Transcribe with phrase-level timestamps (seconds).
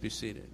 [0.00, 0.48] be seated.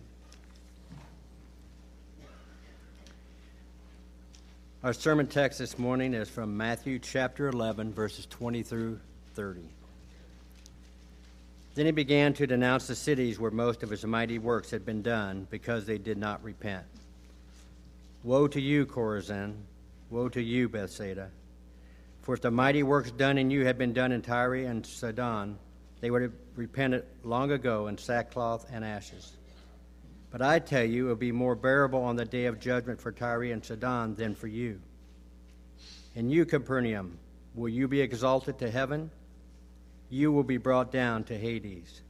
[4.82, 9.00] Our sermon text this morning is from Matthew chapter 11, verses 20 through
[9.34, 9.60] 30.
[11.74, 15.02] Then he began to denounce the cities where most of his mighty works had been
[15.02, 16.84] done because they did not repent.
[18.24, 19.54] Woe to you, Chorazin!
[20.10, 21.30] Woe to you, Bethsaida!
[22.22, 25.58] For if the mighty works done in you had been done in Tyre and Sidon,
[26.00, 29.35] they would have repented long ago in sackcloth and ashes.
[30.30, 33.12] But I tell you, it will be more bearable on the day of judgment for
[33.12, 34.80] Tyre and Sidon than for you.
[36.14, 37.18] And you, Capernaum,
[37.54, 39.10] will you be exalted to heaven?
[40.10, 42.02] You will be brought down to Hades.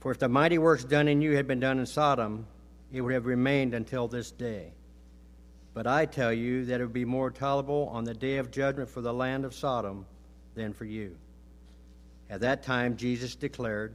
[0.00, 2.46] For if the mighty works done in you had been done in Sodom,
[2.92, 4.72] it would have remained until this day.
[5.74, 8.88] But I tell you that it would be more tolerable on the day of judgment
[8.88, 10.06] for the land of Sodom
[10.54, 11.16] than for you.
[12.30, 13.94] At that time, Jesus declared,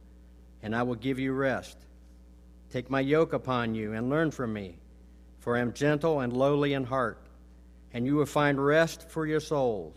[0.63, 1.77] and I will give you rest.
[2.71, 4.77] Take my yoke upon you and learn from me,
[5.39, 7.17] for I am gentle and lowly in heart,
[7.93, 9.95] and you will find rest for your souls.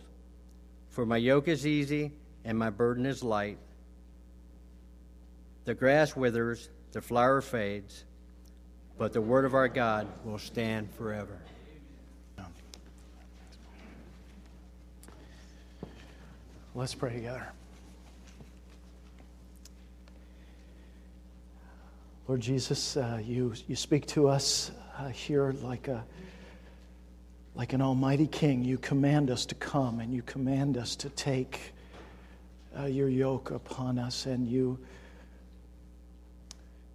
[0.89, 2.11] For my yoke is easy
[2.43, 3.57] and my burden is light.
[5.65, 8.05] The grass withers, the flower fades
[8.97, 11.37] but the word of our God will stand forever.
[16.73, 17.47] Let's pray together.
[22.27, 26.03] Lord Jesus, uh, you, you speak to us uh, here like, a,
[27.53, 28.63] like an almighty king.
[28.63, 31.73] You command us to come and you command us to take
[32.75, 34.79] uh, your yoke upon us and you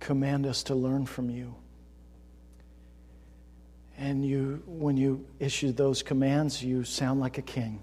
[0.01, 1.55] command us to learn from you.
[3.97, 7.81] And you, when you issue those commands, you sound like a king.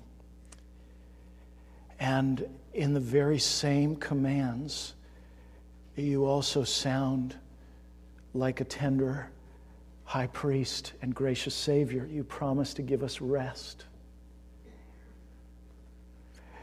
[1.98, 4.96] And in the very same commands,
[6.04, 7.36] you also sound
[8.34, 9.30] like a tender
[10.04, 12.08] high priest and gracious Savior.
[12.10, 13.86] You promise to give us rest.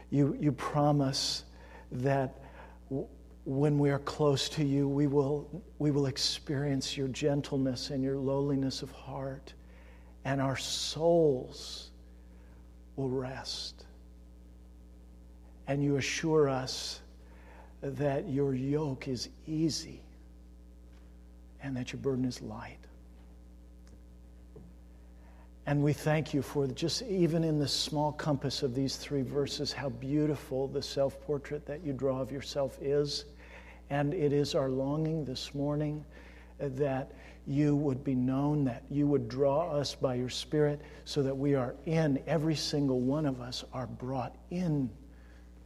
[0.09, 1.43] You, you promise
[1.91, 2.41] that
[3.45, 5.47] when we are close to you, we will,
[5.77, 9.53] we will experience your gentleness and your lowliness of heart,
[10.23, 11.91] and our souls
[12.95, 13.85] will rest.
[15.67, 17.01] And you assure us
[17.93, 20.01] that your yoke is easy
[21.61, 22.77] and that your burden is light.
[25.67, 29.71] And we thank you for just even in the small compass of these three verses,
[29.71, 33.25] how beautiful the self portrait that you draw of yourself is
[33.89, 36.03] and it is our longing this morning
[36.59, 37.11] that
[37.47, 41.53] you would be known, that you would draw us by your Spirit so that we
[41.53, 44.89] are in, every single one of us are brought in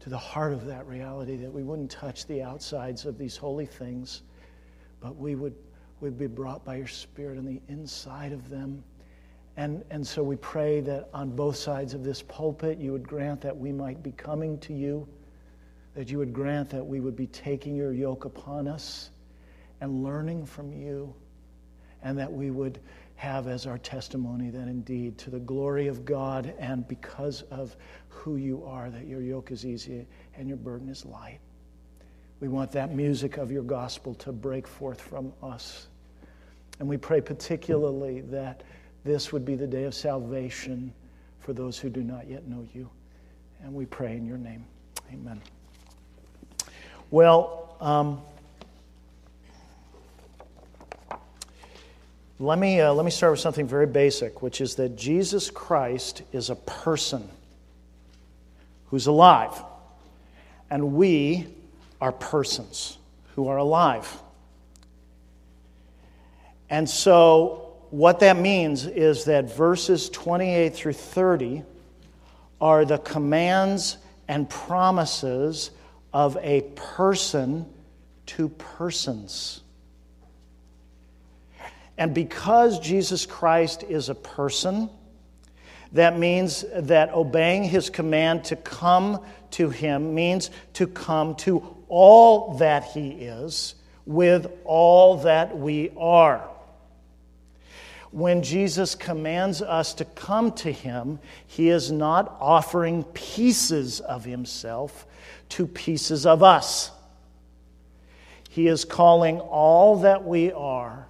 [0.01, 3.65] to the heart of that reality, that we wouldn't touch the outsides of these holy
[3.65, 4.23] things,
[5.01, 5.55] but we would,
[5.99, 8.83] would be brought by your Spirit on the inside of them.
[9.57, 13.41] And, and so we pray that on both sides of this pulpit, you would grant
[13.41, 15.07] that we might be coming to you
[15.95, 19.09] that you would grant that we would be taking your yoke upon us
[19.81, 21.13] and learning from you,
[22.03, 22.79] and that we would
[23.19, 27.75] have as our testimony that indeed, to the glory of God and because of
[28.07, 30.07] who you are, that your yoke is easy
[30.37, 31.39] and your burden is light.
[32.39, 35.87] We want that music of your gospel to break forth from us.
[36.79, 38.63] And we pray particularly that
[39.03, 40.93] this would be the day of salvation
[41.39, 42.89] for those who do not yet know you.
[43.61, 44.63] And we pray in your name.
[45.11, 45.41] Amen.
[47.11, 48.21] Well, um,
[52.39, 56.23] let, me, uh, let me start with something very basic, which is that Jesus Christ
[56.31, 57.27] is a person
[58.87, 59.61] who's alive,
[60.69, 61.47] and we
[61.99, 62.97] are persons
[63.35, 64.21] who are alive.
[66.69, 71.63] And so, what that means is that verses 28 through 30
[72.61, 73.97] are the commands
[74.27, 75.71] and promises
[76.13, 77.65] of a person
[78.27, 79.61] to persons.
[81.99, 84.89] And because Jesus Christ is a person,
[85.91, 92.53] that means that obeying his command to come to him means to come to all
[92.59, 93.75] that he is
[94.05, 96.47] with all that we are.
[98.11, 105.05] When Jesus commands us to come to him, he is not offering pieces of himself
[105.49, 106.91] to pieces of us.
[108.47, 111.08] He is calling all that we are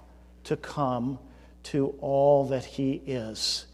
[0.50, 1.16] to come
[1.62, 3.66] to all that He is.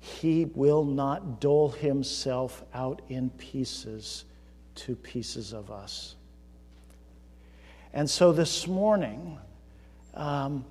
[0.00, 4.24] He will not dole Himself out in pieces
[4.74, 6.16] to pieces of us.
[7.94, 9.38] And so this morning,
[10.14, 10.64] um,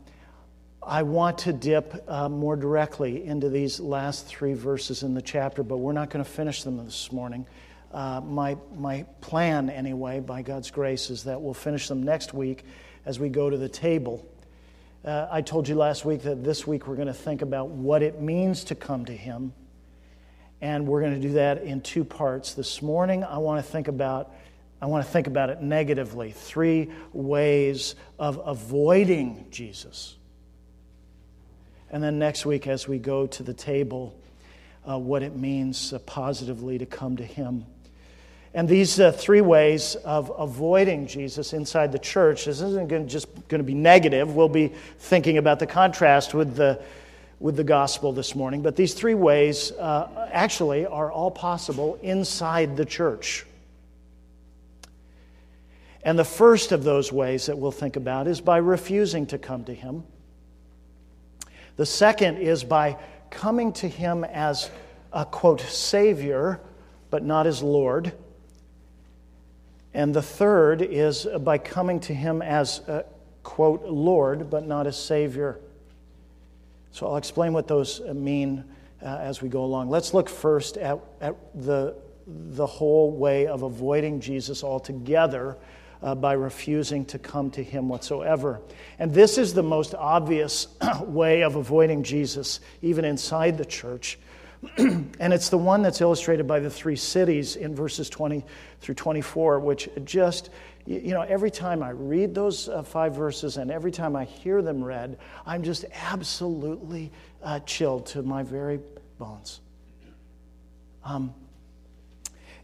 [0.84, 5.63] I want to dip uh, more directly into these last three verses in the chapter,
[5.63, 7.48] but we're not going to finish them this morning.
[7.94, 12.66] Uh, my, my plan, anyway, by God's grace, is that we'll finish them next week
[13.06, 14.28] as we go to the table.
[15.06, 18.02] Uh, I told you last week that this week we're going to think about what
[18.02, 19.54] it means to come to Him.
[20.62, 22.56] And we're going to do that in two parts.
[22.56, 24.34] This morning, I want to think about.
[24.81, 26.31] I want to think about it negatively.
[26.31, 30.16] Three ways of avoiding Jesus.
[31.92, 34.19] And then next week, as we go to the table,
[34.90, 37.68] uh, what it means uh, positively to come to Him.
[38.56, 43.28] And these uh, three ways of avoiding Jesus inside the church, this isn't gonna, just
[43.50, 44.34] going to be negative.
[44.34, 46.81] We'll be thinking about the contrast with the,
[47.42, 48.62] with the gospel this morning.
[48.62, 53.46] But these three ways uh, actually are all possible inside the church.
[56.04, 59.66] And the first of those ways that we'll think about is by refusing to come
[59.66, 60.06] to Him.
[61.75, 63.00] The second is by
[63.30, 64.72] coming to Him as
[65.12, 66.62] a quote, Savior,
[67.10, 68.13] but not as Lord.
[69.95, 73.06] And the third is by coming to him as, a,
[73.44, 75.57] quote, Lord, but not as Savior.
[76.92, 78.65] So I'll explain what those mean
[79.01, 79.89] uh, as we go along.
[79.89, 81.95] Let's look first at, at the,
[82.27, 85.56] the whole way of avoiding Jesus altogether
[86.03, 88.59] uh, by refusing to come to him whatsoever.
[89.00, 90.68] And this is the most obvious
[91.03, 94.19] way of avoiding Jesus, even inside the church.
[94.78, 98.44] and it's the one that's illustrated by the three cities in verses 20
[98.82, 100.50] through 24, which just,
[100.86, 104.62] you know, every time I read those uh, five verses and every time I hear
[104.62, 107.12] them read, I'm just absolutely
[107.44, 108.80] uh, chilled to my very
[109.18, 109.62] bones.
[111.04, 111.34] Um,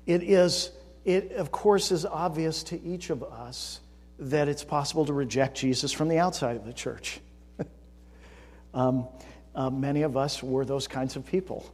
[0.06, 0.72] it is,
[1.06, 3.80] it of course is obvious to each of us
[4.20, 7.20] that it's possible to reject Jesus from the outside of the church.
[8.74, 9.08] um,
[9.54, 11.66] uh, many of us were those kinds of people.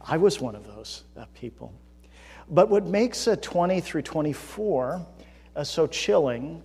[0.00, 1.72] I was one of those uh, people.
[2.50, 5.06] But what makes uh, 20 through 24
[5.56, 6.62] uh, so chilling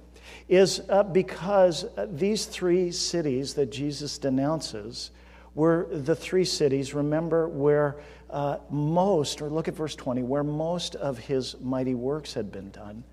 [0.47, 5.12] is uh, because uh, these three cities that Jesus denounces
[5.56, 7.97] were the three cities, remember, where
[8.30, 12.71] uh, most, or look at verse 20, where most of his mighty works had been
[12.71, 13.03] done,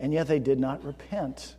[0.00, 1.56] and yet they did not repent.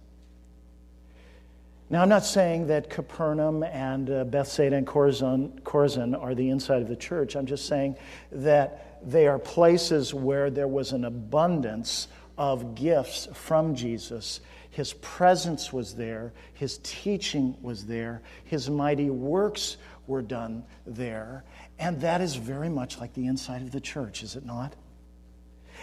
[1.89, 6.81] Now, I'm not saying that Capernaum and uh, Bethsaida and Chorazin, Chorazin are the inside
[6.81, 7.35] of the church.
[7.35, 7.97] I'm just saying
[8.31, 12.07] that they are places where there was an abundance
[12.37, 14.39] of gifts from Jesus.
[14.71, 19.77] His presence was there, his teaching was there, his mighty works
[20.07, 21.43] were done there.
[21.77, 24.73] And that is very much like the inside of the church, is it not?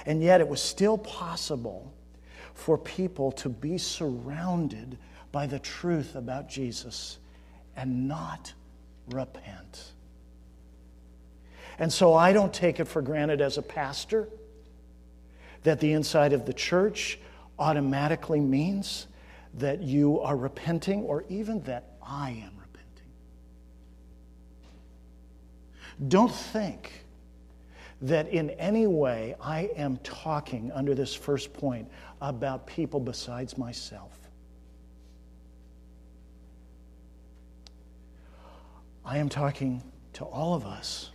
[0.07, 1.93] And yet, it was still possible
[2.55, 4.99] for people to be surrounded
[5.33, 7.19] by the truth about Jesus
[7.77, 8.53] and not
[9.09, 9.93] repent.
[11.79, 14.29] And so I don't take it for granted as a pastor
[15.63, 17.19] that the inside of the church
[17.59, 19.07] automatically means
[19.55, 23.11] that you are repenting or even that I am repenting.
[26.09, 27.05] Don't think
[28.03, 31.89] that in any way I am talking under this first point
[32.21, 34.20] about people besides myself.
[39.11, 41.11] I am talking to all of us.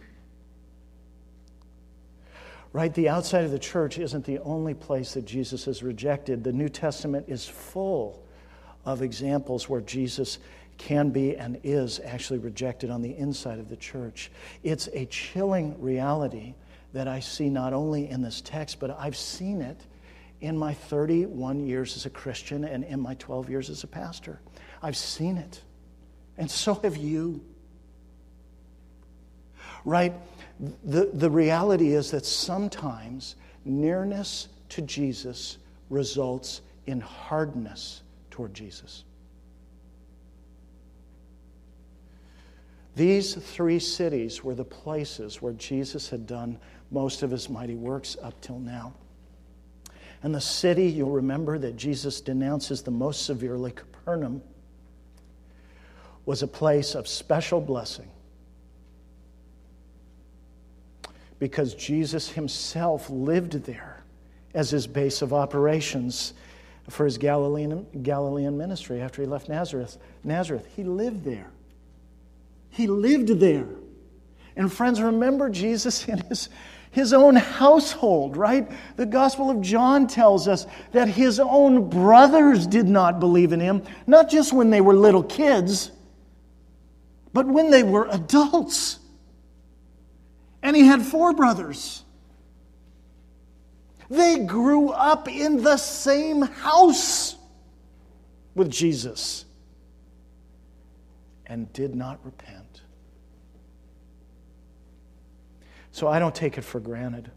[2.73, 2.93] Right?
[2.93, 6.43] The outside of the church isn't the only place that Jesus has rejected.
[6.43, 8.21] The New Testament is full
[8.83, 10.39] of examples where Jesus
[10.77, 14.29] can be and is actually rejected on the inside of the church.
[14.61, 16.53] It's a chilling reality
[16.91, 19.79] that I see not only in this text, but I've seen it
[20.41, 24.41] in my 31 years as a Christian and in my 12 years as a pastor.
[24.83, 25.61] I've seen it.
[26.37, 27.41] And so have you
[29.85, 30.13] right?
[30.83, 35.57] The, the reality is that sometimes nearness to Jesus
[35.89, 38.01] results in hardness
[38.31, 39.03] toward Jesus.
[42.95, 46.57] These three cities were the places where Jesus had done
[46.91, 48.93] most of his mighty works up till now.
[50.23, 54.41] And the city, you'll remember that Jesus denounces the most severely, Capernaum,
[56.25, 58.09] was a place of special blessing
[61.39, 64.03] because Jesus himself lived there
[64.53, 66.33] as his base of operations
[66.89, 69.97] for his Galilean, Galilean ministry after he left Nazareth.
[70.23, 71.51] Nazareth, he lived there.
[72.69, 73.67] He lived there.
[74.55, 76.49] And friends, remember Jesus in his,
[76.91, 78.69] his own household, right?
[78.95, 83.83] The Gospel of John tells us that his own brothers did not believe in him,
[84.07, 85.91] not just when they were little kids,
[87.33, 88.99] but when they were adults.
[90.65, 92.03] And he had four brothers.
[94.09, 97.35] They grew up in the same house
[98.55, 99.45] with Jesus
[101.45, 102.81] and did not repent.
[105.91, 107.29] So I don't take it for granted.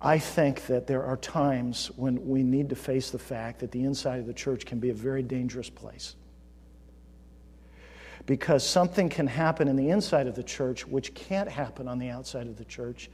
[0.00, 3.84] I think that there are times when we need to face the fact that the
[3.84, 6.16] inside of the church can be a very dangerous place.
[8.26, 12.10] Because something can happen in the inside of the church which can't happen on the
[12.10, 13.08] outside of the church,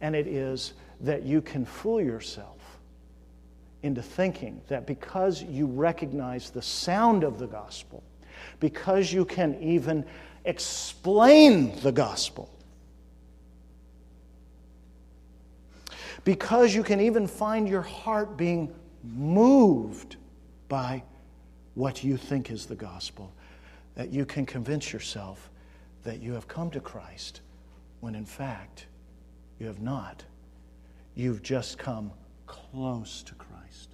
[0.00, 2.58] and it is that you can fool yourself
[3.82, 8.02] into thinking that because you recognize the sound of the gospel,
[8.60, 10.04] because you can even
[10.44, 12.50] explain the gospel,
[16.24, 20.16] because you can even find your heart being moved
[20.68, 21.02] by
[21.74, 23.32] what you think is the gospel,
[23.94, 25.50] that you can convince yourself
[26.04, 27.40] that you have come to Christ
[28.00, 28.86] when in fact
[29.58, 30.24] you have not.
[31.14, 32.12] You've just come
[32.46, 33.90] close to Christ.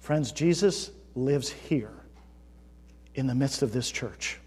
[0.00, 1.94] Friends, Jesus lives here
[3.14, 4.38] in the midst of this church.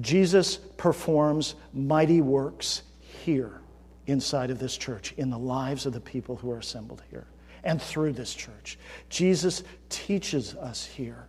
[0.00, 2.82] Jesus performs mighty works
[3.24, 3.60] here
[4.06, 7.26] inside of this church, in the lives of the people who are assembled here
[7.64, 8.78] and through this church.
[9.08, 11.26] Jesus teaches us here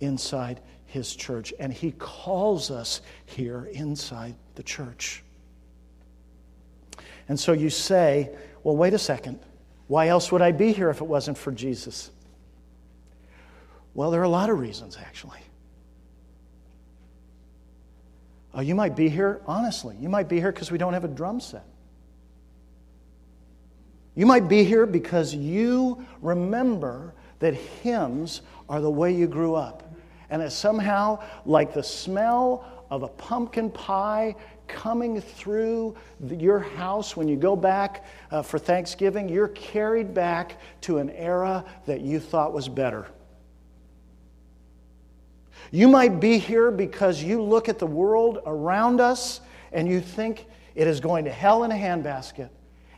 [0.00, 5.22] inside his church, and he calls us here inside the church.
[7.28, 8.30] And so you say,
[8.62, 9.40] well, wait a second.
[9.86, 12.10] Why else would I be here if it wasn't for Jesus?
[13.94, 15.40] Well, there are a lot of reasons, actually.
[18.56, 21.08] Uh, you might be here, honestly, you might be here because we don't have a
[21.08, 21.64] drum set.
[24.14, 29.84] You might be here because you remember that hymns are the way you grew up
[30.30, 34.34] and it's somehow like the smell of a pumpkin pie
[34.66, 35.94] coming through
[36.28, 41.64] your house when you go back uh, for Thanksgiving, you're carried back to an era
[41.86, 43.06] that you thought was better.
[45.70, 49.40] You might be here because you look at the world around us
[49.72, 52.48] and you think it is going to hell in a handbasket.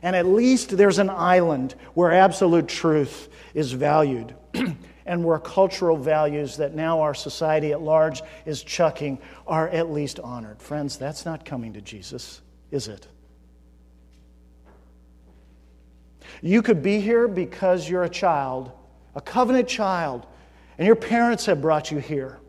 [0.03, 4.35] And at least there's an island where absolute truth is valued.
[5.07, 10.19] and where cultural values that now our society at large is chucking are at least
[10.21, 10.61] honored.
[10.61, 13.07] Friends, that's not coming to Jesus, is it?
[16.43, 18.73] You could be here because you're a child,
[19.15, 20.27] a covenant child,
[20.77, 22.41] and your parents have brought you here.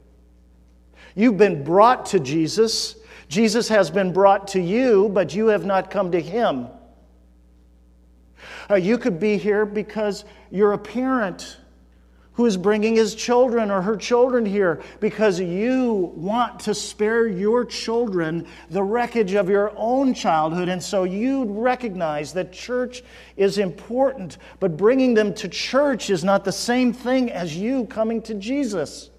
[1.15, 2.95] You've been brought to Jesus.
[3.29, 6.67] Jesus has been brought to you, but you have not come to him.
[8.69, 11.57] Uh, you could be here because you're a parent
[12.37, 17.65] who is bringing his children or her children here because you want to spare your
[17.65, 20.69] children the wreckage of your own childhood.
[20.69, 23.01] And so you recognize that church
[23.37, 28.21] is important, but bringing them to church is not the same thing as you coming
[28.21, 29.09] to Jesus.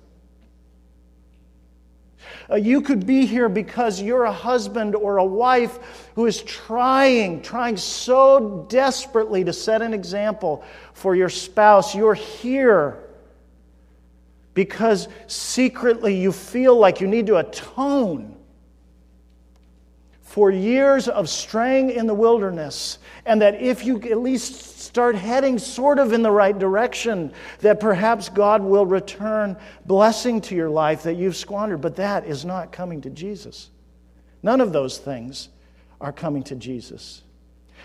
[2.50, 7.42] Uh, you could be here because you're a husband or a wife who is trying,
[7.42, 10.64] trying so desperately to set an example
[10.94, 11.94] for your spouse.
[11.94, 12.98] You're here
[14.54, 18.37] because secretly you feel like you need to atone
[20.28, 25.58] for years of straying in the wilderness, and that if you at least start heading
[25.58, 29.56] sort of in the right direction, that perhaps God will return
[29.86, 31.80] blessing to your life that you've squandered.
[31.80, 33.70] But that is not coming to Jesus.
[34.42, 35.48] None of those things
[35.98, 37.22] are coming to Jesus.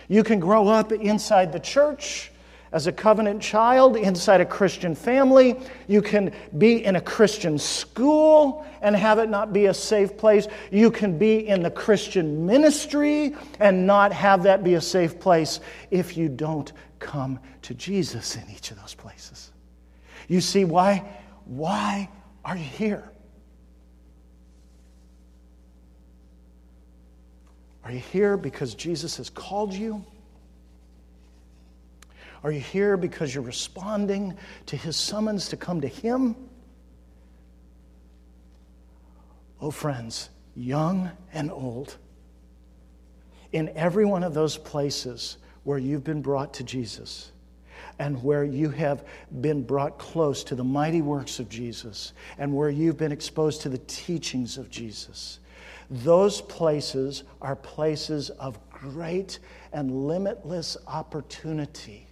[0.10, 2.30] You can grow up inside the church
[2.74, 5.56] as a covenant child inside a Christian family.
[5.88, 10.48] You can be in a Christian school and have it not be a safe place.
[10.72, 15.60] You can be in the Christian ministry and not have that be a safe place
[15.92, 19.52] if you don't come to Jesus in each of those places.
[20.28, 21.06] You see why?
[21.46, 22.10] Why
[22.44, 23.10] are you here?
[27.84, 30.04] Are you here because Jesus has called you?
[32.44, 36.36] Are you here because you're responding to his summons to come to him?
[39.62, 41.98] Oh, friends, young and old,
[43.54, 47.32] in every one of those places where you've been brought to Jesus
[47.98, 49.06] and where you have
[49.40, 53.70] been brought close to the mighty works of Jesus and where you've been exposed to
[53.70, 55.40] the teachings of Jesus,
[55.90, 59.40] those places are places of great
[59.72, 62.08] and limitless opportunity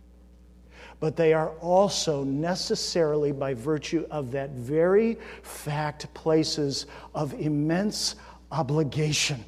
[1.02, 8.16] but they are also necessarily, by virtue of that very fact, places of immense
[8.52, 9.44] obligation.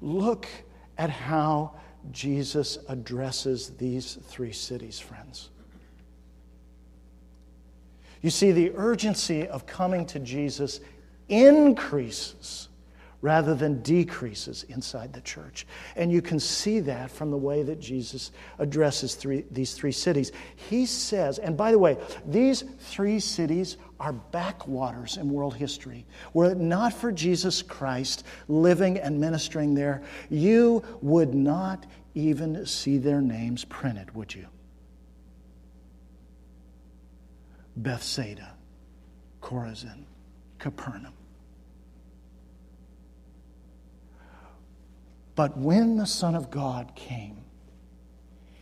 [0.00, 0.48] Look
[0.96, 1.74] at how
[2.12, 5.50] Jesus addresses these three cities, friends.
[8.22, 10.80] You see, the urgency of coming to Jesus
[11.28, 12.68] increases
[13.24, 15.66] rather than decreases inside the church.
[15.96, 20.30] And you can see that from the way that Jesus addresses three, these three cities.
[20.56, 26.04] He says, and by the way, these three cities are backwaters in world history.
[26.34, 32.98] Were it not for Jesus Christ living and ministering there, you would not even see
[32.98, 34.46] their names printed, would you?
[37.74, 38.52] Bethsaida,
[39.40, 40.04] Chorazin,
[40.58, 41.14] Capernaum.
[45.36, 47.38] But when the Son of God came,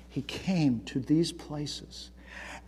[0.08, 2.10] he came to these places.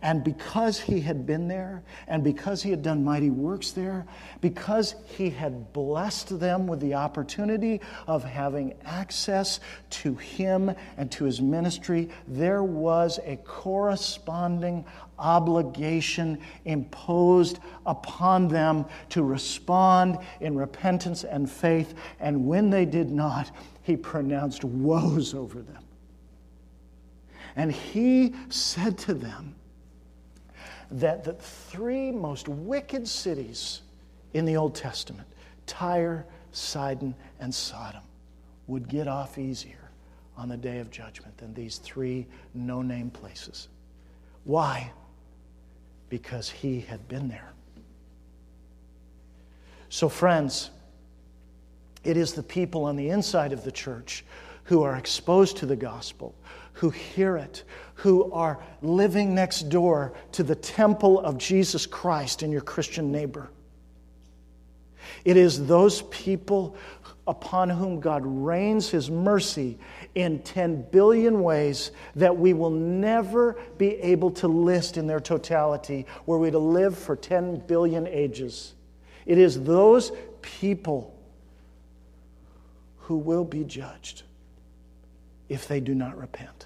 [0.01, 4.05] And because he had been there, and because he had done mighty works there,
[4.39, 9.59] because he had blessed them with the opportunity of having access
[9.89, 14.85] to him and to his ministry, there was a corresponding
[15.17, 21.95] obligation imposed upon them to respond in repentance and faith.
[22.19, 23.49] And when they did not,
[23.85, 25.83] he pronounced woes over them.
[27.55, 29.53] And he said to them
[30.89, 33.83] that the three most wicked cities
[34.33, 35.27] in the Old Testament,
[35.67, 38.01] Tyre, Sidon, and Sodom,
[38.65, 39.91] would get off easier
[40.35, 43.67] on the day of judgment than these three no name places.
[44.45, 44.91] Why?
[46.09, 47.53] Because he had been there.
[49.89, 50.71] So, friends,
[52.05, 54.23] it is the people on the inside of the church
[54.65, 56.35] who are exposed to the gospel,
[56.73, 57.63] who hear it,
[57.95, 63.49] who are living next door to the temple of Jesus Christ in your Christian neighbor.
[65.23, 66.75] It is those people
[67.27, 69.79] upon whom God rains his mercy
[70.13, 76.05] in 10 billion ways that we will never be able to list in their totality
[76.25, 78.73] were we to live for 10 billion ages.
[79.25, 81.14] It is those people
[83.05, 84.23] who will be judged
[85.47, 86.65] if they do not repent.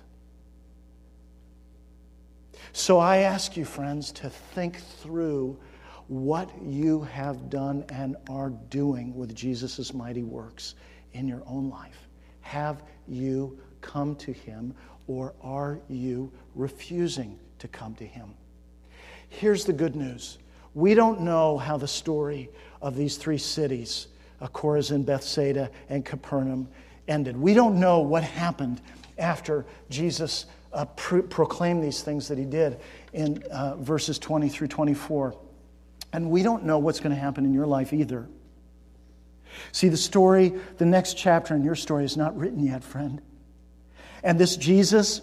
[2.72, 5.60] So I ask you, friends, to think through
[6.08, 10.76] what you have done and are doing with Jesus' mighty works
[11.12, 12.08] in your own life.
[12.40, 14.74] Have you come to him
[15.08, 18.34] or are you refusing to come to him?
[19.28, 20.38] Here's the good news
[20.74, 22.50] we don't know how the story
[22.82, 24.08] of these three cities
[24.48, 26.68] Chorazin, Bethsaida, and Capernaum
[27.08, 27.36] ended.
[27.38, 28.82] We don't know what happened
[29.18, 32.80] after Jesus uh, pro- proclaimed these things that he did
[33.14, 35.36] in uh, verses 20 through 24.
[36.14, 38.28] And we don't know what's going to happen in your life either.
[39.72, 43.22] See, the story, the next chapter in your story is not written yet, friend.
[44.24, 45.22] And this Jesus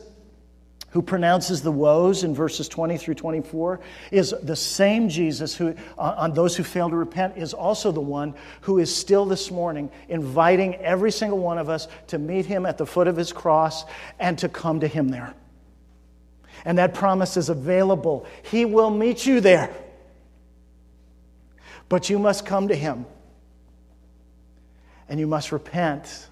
[0.97, 3.81] who pronounces the woes in verses 20 through 24
[4.11, 8.01] is the same Jesus who, uh, on those who fail to repent, is also the
[8.01, 12.65] one who is still this morning inviting every single one of us to meet him
[12.65, 13.85] at the foot of his cross
[14.19, 15.35] and to come to him there.
[16.65, 18.25] And that promise is available.
[18.45, 19.77] He will meet you there.
[21.91, 23.05] But you must come to him.
[25.11, 26.27] And you must repent.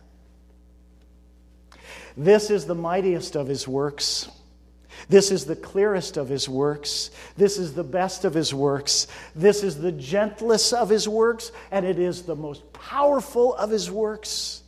[2.17, 4.31] This is the mightiest of his works.
[5.09, 7.11] This is the clearest of his works.
[7.37, 9.07] This is the best of his works.
[9.35, 13.91] This is the gentlest of his works, and it is the most powerful of his
[13.91, 14.63] works,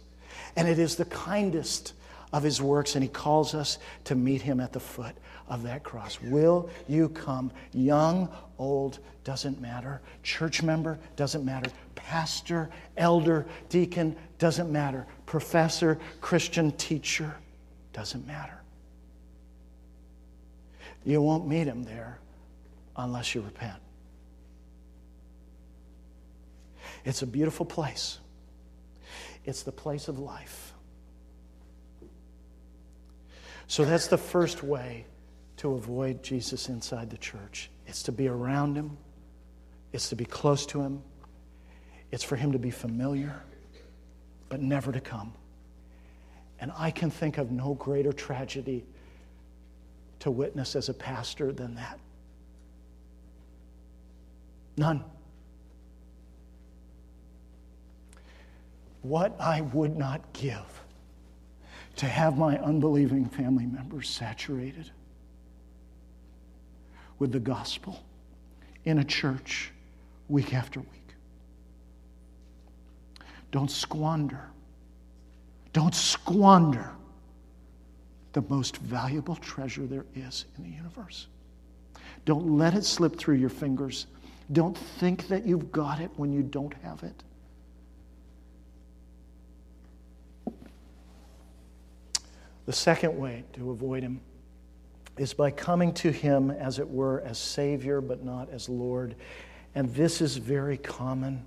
[0.57, 1.95] and it is the kindest
[2.33, 2.95] of his works.
[2.95, 5.15] And he calls us to meet him at the foot
[5.49, 6.21] of that cross.
[6.21, 7.51] Will you come?
[7.73, 10.01] Young, old, doesn't matter.
[10.23, 11.71] Church member, doesn't matter.
[11.95, 15.07] Pastor, elder, deacon, doesn't matter.
[15.25, 17.35] Professor, Christian teacher,
[17.93, 18.56] doesn't matter.
[21.07, 22.19] You won't meet him there
[22.97, 23.79] unless you repent.
[27.05, 28.19] It's a beautiful place.
[29.45, 30.75] it's the place of life.
[33.69, 35.07] So that's the first way
[35.59, 37.71] to avoid Jesus inside the church.
[37.87, 38.97] It's to be around him,
[39.92, 41.01] it's to be close to him,
[42.11, 43.40] it's for him to be familiar,
[44.49, 45.33] but never to come.
[46.59, 48.85] And I can think of no greater tragedy
[50.20, 51.98] to witness as a pastor than that.
[54.76, 55.05] None.
[59.02, 60.83] What I would not give
[61.96, 64.90] to have my unbelieving family members saturated
[67.18, 68.05] with the gospel
[68.85, 69.70] in a church
[70.29, 70.90] week after week.
[73.50, 74.50] Don't squander.
[75.72, 76.90] Don't squander
[78.37, 81.29] the most valuable treasure there is in the universe.
[82.27, 84.09] Don't let it slip through your fingers.
[84.53, 87.22] Don't think that you've got it when you don't have it.
[92.66, 94.20] The second way to avoid him
[95.16, 99.14] is by coming to him, as it were, as Savior, but not as Lord.
[99.75, 101.42] And this is very common.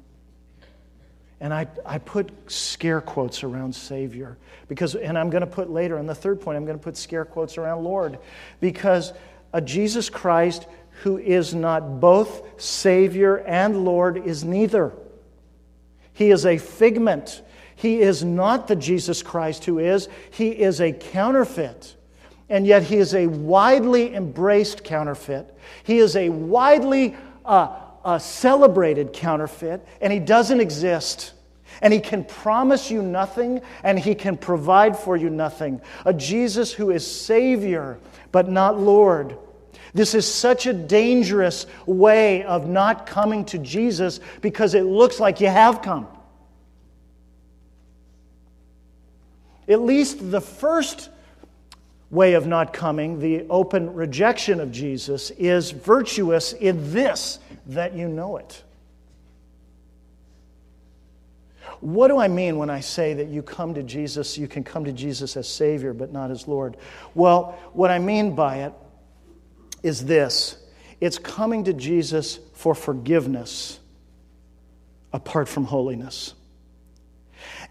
[1.41, 5.97] And I, I put scare quotes around Savior because, and I'm going to put later,
[5.97, 8.19] in the third point, I'm going to put scare quotes around Lord
[8.59, 9.13] because
[9.53, 10.67] a Jesus Christ
[11.03, 14.93] who is not both Savior and Lord is neither.
[16.13, 17.41] He is a figment.
[17.75, 21.95] He is not the Jesus Christ who is, he is a counterfeit
[22.49, 25.55] and yet he is a widely embraced counterfeit.
[25.83, 31.33] He is a widely uh, uh, celebrated counterfeit, and he doesn't exist.
[31.81, 35.81] And he can promise you nothing, and he can provide for you nothing.
[36.05, 37.99] A Jesus who is Savior,
[38.31, 39.37] but not Lord.
[39.93, 45.41] This is such a dangerous way of not coming to Jesus because it looks like
[45.41, 46.07] you have come.
[49.67, 51.09] At least the first
[52.09, 58.07] way of not coming, the open rejection of Jesus, is virtuous in this that you
[58.07, 58.63] know it.
[61.81, 64.83] What do I mean when I say that you come to Jesus, you can come
[64.85, 66.77] to Jesus as Savior, but not as Lord?
[67.13, 68.73] Well, what I mean by it
[69.83, 70.57] is this
[70.99, 73.79] it's coming to Jesus for forgiveness
[75.13, 76.33] apart from holiness.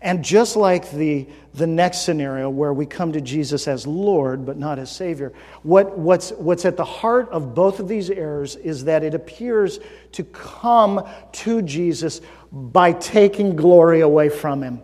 [0.01, 4.57] And just like the, the next scenario where we come to Jesus as Lord but
[4.57, 5.33] not as Savior,
[5.63, 9.81] what, what's, what's at the heart of both of these errors is that it appears
[10.13, 12.21] to come to Jesus
[12.53, 14.83] by taking glory away from Him,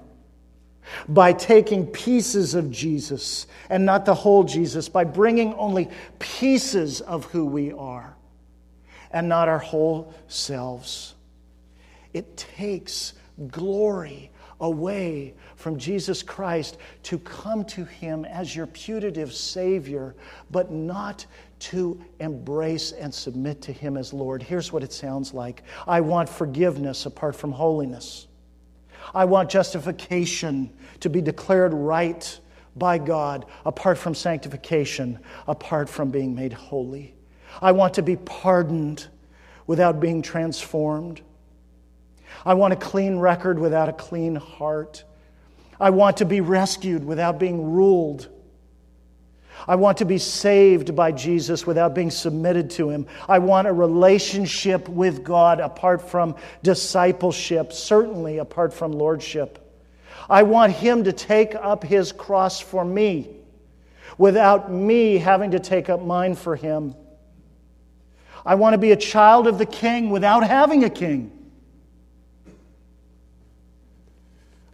[1.09, 7.24] by taking pieces of Jesus and not the whole Jesus, by bringing only pieces of
[7.27, 8.16] who we are
[9.12, 11.14] and not our whole selves.
[12.12, 13.12] It takes
[13.48, 20.14] glory away from Jesus Christ to come to Him as your putative Savior,
[20.51, 21.27] but not
[21.61, 24.43] to embrace and submit to Him as Lord.
[24.43, 28.27] Here's what it sounds like I want forgiveness apart from holiness.
[29.14, 32.38] I want justification to be declared right
[32.77, 37.14] by God apart from sanctification, apart from being made holy.
[37.61, 39.07] I want to be pardoned
[39.67, 41.21] without being transformed.
[42.44, 45.04] I want a clean record without a clean heart.
[45.80, 48.28] I want to be rescued without being ruled.
[49.66, 53.07] I want to be saved by Jesus without being submitted to Him.
[53.28, 59.61] I want a relationship with God apart from discipleship, certainly apart from lordship.
[60.28, 63.37] I want Him to take up His cross for me
[64.18, 66.94] without me having to take up mine for Him.
[68.44, 71.43] I want to be a child of the King without having a king.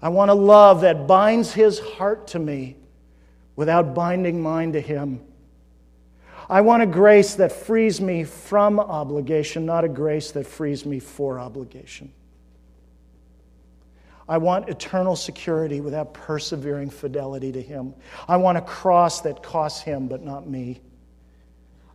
[0.03, 2.77] I want a love that binds his heart to me
[3.57, 5.21] without binding mine to him.
[6.49, 10.99] I want a grace that frees me from obligation, not a grace that frees me
[10.99, 12.13] for obligation.
[14.31, 17.95] I want eternal security without persevering fidelity to Him.
[18.29, 20.81] I want a cross that costs Him, but not me.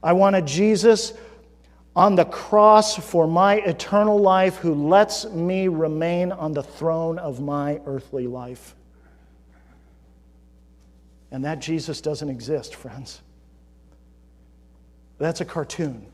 [0.03, 1.13] I want a Jesus
[1.95, 7.39] on the cross for my eternal life who lets me remain on the throne of
[7.39, 8.75] my earthly life.
[11.31, 13.21] And that Jesus doesn't exist, friends.
[15.17, 16.05] That's a cartoon.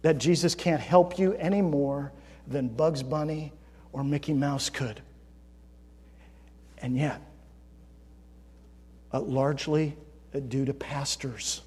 [0.00, 2.12] That Jesus can't help you any more
[2.46, 3.52] than Bugs Bunny
[3.92, 5.00] or Mickey Mouse could.
[6.78, 7.20] And yet,
[9.12, 9.94] largely
[10.48, 11.60] due to pastors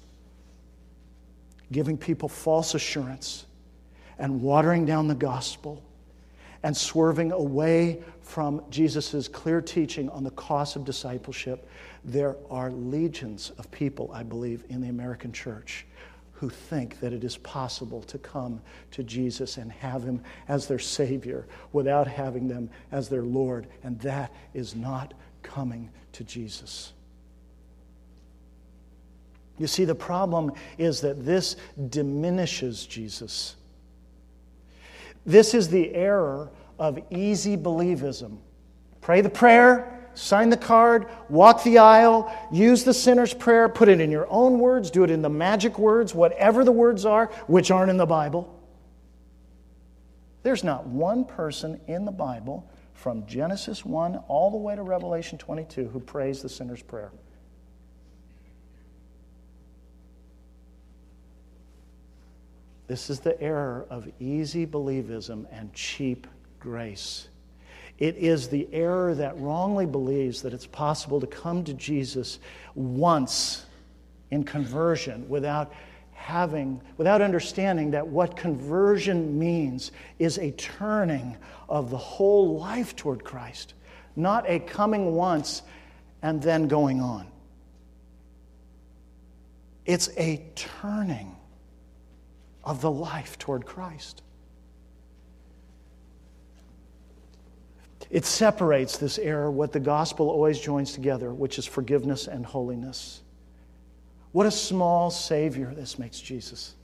[1.72, 3.46] giving people false assurance
[4.18, 5.82] and watering down the gospel
[6.62, 11.68] and swerving away from Jesus' clear teaching on the cost of discipleship,
[12.04, 15.86] there are legions of people, I believe, in the American church
[16.32, 20.78] who think that it is possible to come to Jesus and have him as their
[20.78, 23.66] Savior without having them as their Lord.
[23.82, 26.92] And that is not coming to Jesus.
[29.58, 31.56] You see, the problem is that this
[31.88, 33.56] diminishes Jesus.
[35.24, 38.38] This is the error of easy believism.
[39.00, 44.00] Pray the prayer, sign the card, walk the aisle, use the sinner's prayer, put it
[44.00, 47.70] in your own words, do it in the magic words, whatever the words are, which
[47.70, 48.52] aren't in the Bible.
[50.42, 55.38] There's not one person in the Bible from Genesis 1 all the way to Revelation
[55.38, 57.10] 22 who prays the sinner's prayer.
[62.86, 66.26] This is the error of easy believism and cheap
[66.60, 67.28] grace.
[67.98, 72.38] It is the error that wrongly believes that it's possible to come to Jesus
[72.74, 73.64] once
[74.30, 75.72] in conversion without
[76.12, 81.36] having, without understanding that what conversion means is a turning
[81.68, 83.74] of the whole life toward Christ,
[84.14, 85.62] not a coming once
[86.22, 87.26] and then going on.
[89.84, 91.35] It's a turning
[92.66, 94.22] of the life toward Christ.
[98.10, 103.22] It separates this error what the gospel always joins together, which is forgiveness and holiness.
[104.32, 106.74] What a small Savior this makes Jesus.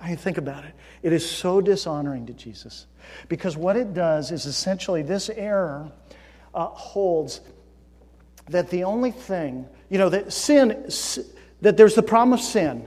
[0.00, 0.74] I mean, think about it.
[1.02, 2.86] It is so dishonoring to Jesus
[3.28, 5.90] because what it does is essentially this error
[6.54, 7.40] uh, holds
[8.50, 10.88] that the only thing, you know, that sin,
[11.62, 12.86] that there's the problem of sin,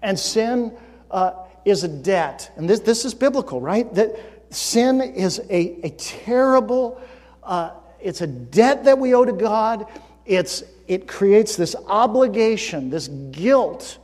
[0.00, 0.72] and sin
[1.10, 1.32] uh,
[1.64, 2.52] is a debt.
[2.56, 3.92] And this, this is biblical, right?
[3.94, 4.18] That
[4.50, 7.00] sin is a, a terrible
[7.42, 7.70] uh,
[8.02, 9.86] it's a debt that we owe to God.
[10.26, 13.98] It's, it creates this obligation, this guilt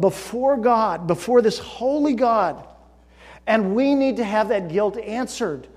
[0.00, 2.66] before God, before this holy God.
[3.46, 5.68] And we need to have that guilt answered.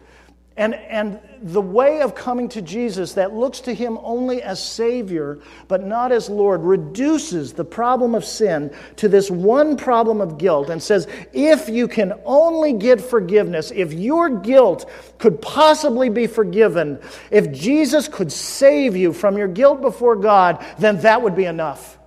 [0.57, 5.39] And, and the way of coming to Jesus that looks to Him only as Savior,
[5.67, 10.71] but not as Lord, reduces the problem of sin to this one problem of guilt
[10.71, 14.89] and says, if you can only get forgiveness, if your guilt
[15.19, 20.99] could possibly be forgiven, if Jesus could save you from your guilt before God, then
[21.01, 21.99] that would be enough.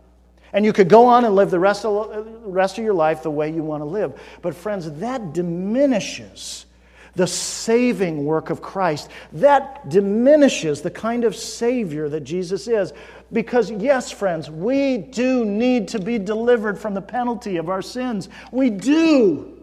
[0.52, 3.30] And you could go on and live the rest of, rest of your life the
[3.30, 4.20] way you want to live.
[4.42, 6.66] But, friends, that diminishes
[7.20, 9.10] the saving work of Christ.
[9.34, 12.94] That diminishes the kind of Savior that Jesus is.
[13.30, 18.30] Because, yes, friends, we do need to be delivered from the penalty of our sins.
[18.50, 19.60] We do.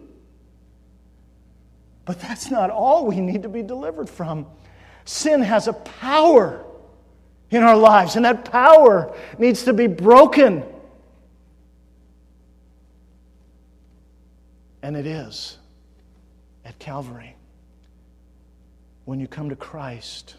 [2.06, 4.46] But that's not all we need to be delivered from.
[5.06, 6.64] Sin has a power
[7.50, 10.64] in our lives, and that power needs to be broken.
[14.84, 15.58] And it is
[16.64, 17.37] at Calvary
[19.08, 20.36] when you come to Christ,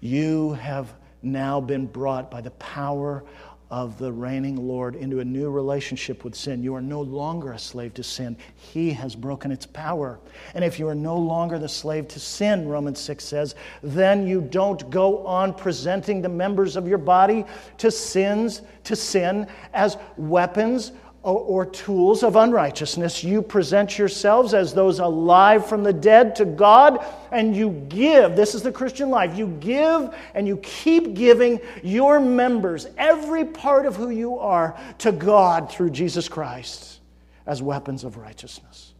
[0.00, 0.92] you have
[1.22, 3.22] now been brought by the power
[3.70, 6.60] of the reigning Lord into a new relationship with sin.
[6.60, 8.36] You are no longer a slave to sin.
[8.56, 10.18] He has broken its power.
[10.54, 14.40] And if you are no longer the slave to sin, Romans 6 says, then you
[14.40, 17.44] don't go on presenting the members of your body
[17.78, 20.90] to sins, to sin as weapons
[21.24, 23.24] or, tools of unrighteousness.
[23.24, 28.36] You present yourselves as those alive from the dead to God, and you give.
[28.36, 29.36] This is the Christian life.
[29.36, 35.12] You give and you keep giving your members, every part of who you are, to
[35.12, 37.00] God through Jesus Christ
[37.46, 38.92] as weapons of righteousness.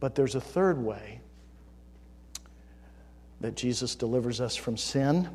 [0.00, 1.20] But there's a third way
[3.42, 5.28] that Jesus delivers us from sin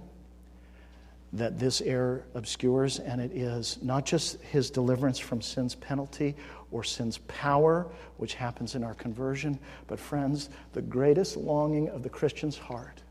[1.34, 6.36] that this error obscures, and it is not just his deliverance from sin's penalty
[6.72, 12.10] or sin's power, which happens in our conversion, but friends, the greatest longing of the
[12.10, 13.02] Christian's heart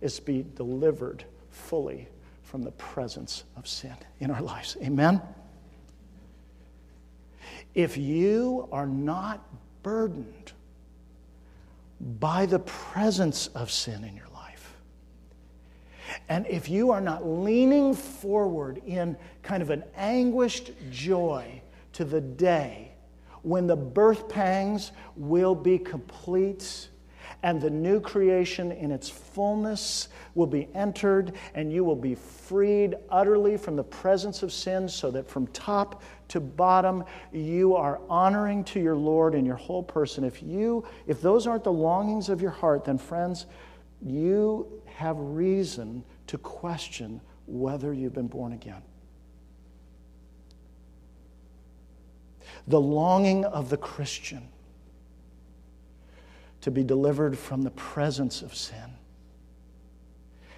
[0.00, 2.08] is to be delivered fully
[2.42, 4.76] from the presence of sin in our lives.
[4.82, 5.20] Amen?
[7.74, 9.42] If you are not
[9.82, 10.52] burdened
[12.20, 14.33] by the presence of sin in your life,
[16.28, 21.60] and if you are not leaning forward in kind of an anguished joy
[21.92, 22.92] to the day
[23.42, 26.88] when the birth pangs will be complete
[27.44, 32.94] and the new creation in its fullness will be entered, and you will be freed
[33.10, 38.64] utterly from the presence of sin, so that from top to bottom, you are honoring
[38.64, 40.24] to your Lord and your whole person.
[40.24, 43.44] If you if those aren't the longings of your heart, then friends,
[44.00, 48.82] you have reason to question whether you've been born again.
[52.68, 54.48] The longing of the Christian
[56.60, 58.94] to be delivered from the presence of sin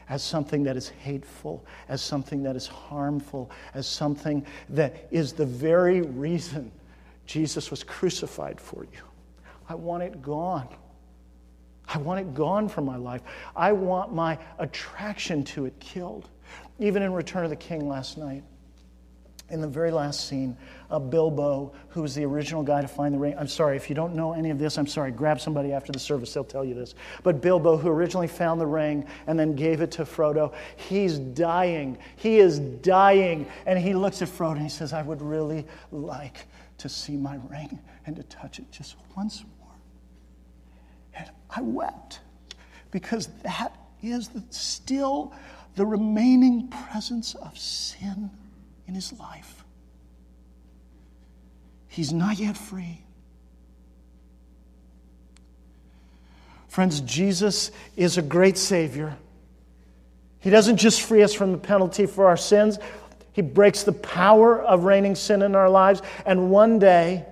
[0.09, 5.47] as something that is hateful, as something that is harmful, as something that is the
[5.47, 6.71] very reason
[7.27, 9.01] Jesus was crucified for you.
[9.69, 10.69] I want it gone.
[11.89, 13.23] I want it gone from my life.
[13.55, 16.29] I want my attraction to it killed.
[16.79, 18.43] Even in Return of the King last night,
[19.49, 20.57] in the very last scene,
[20.91, 23.35] uh, Bilbo, who was the original guy to find the ring.
[23.39, 25.13] I'm sorry, if you don't know any of this, I'm sorry.
[25.13, 26.97] Grab somebody after the service, they'll tell you this.
[27.23, 31.97] But Bilbo, who originally found the ring and then gave it to Frodo, he's dying.
[32.17, 33.47] He is dying.
[33.67, 36.47] And he looks at Frodo and he says, I would really like
[36.79, 39.45] to see my ring and to touch it just once
[41.51, 42.21] I wept
[42.91, 45.35] because that is the, still
[45.75, 48.31] the remaining presence of sin
[48.87, 49.65] in his life.
[51.89, 53.03] He's not yet free.
[56.69, 59.17] Friends, Jesus is a great Savior.
[60.41, 62.79] He doesn't just free us from the penalty for our sins,
[63.33, 66.03] He breaks the power of reigning sin in our lives.
[66.27, 67.25] And one day,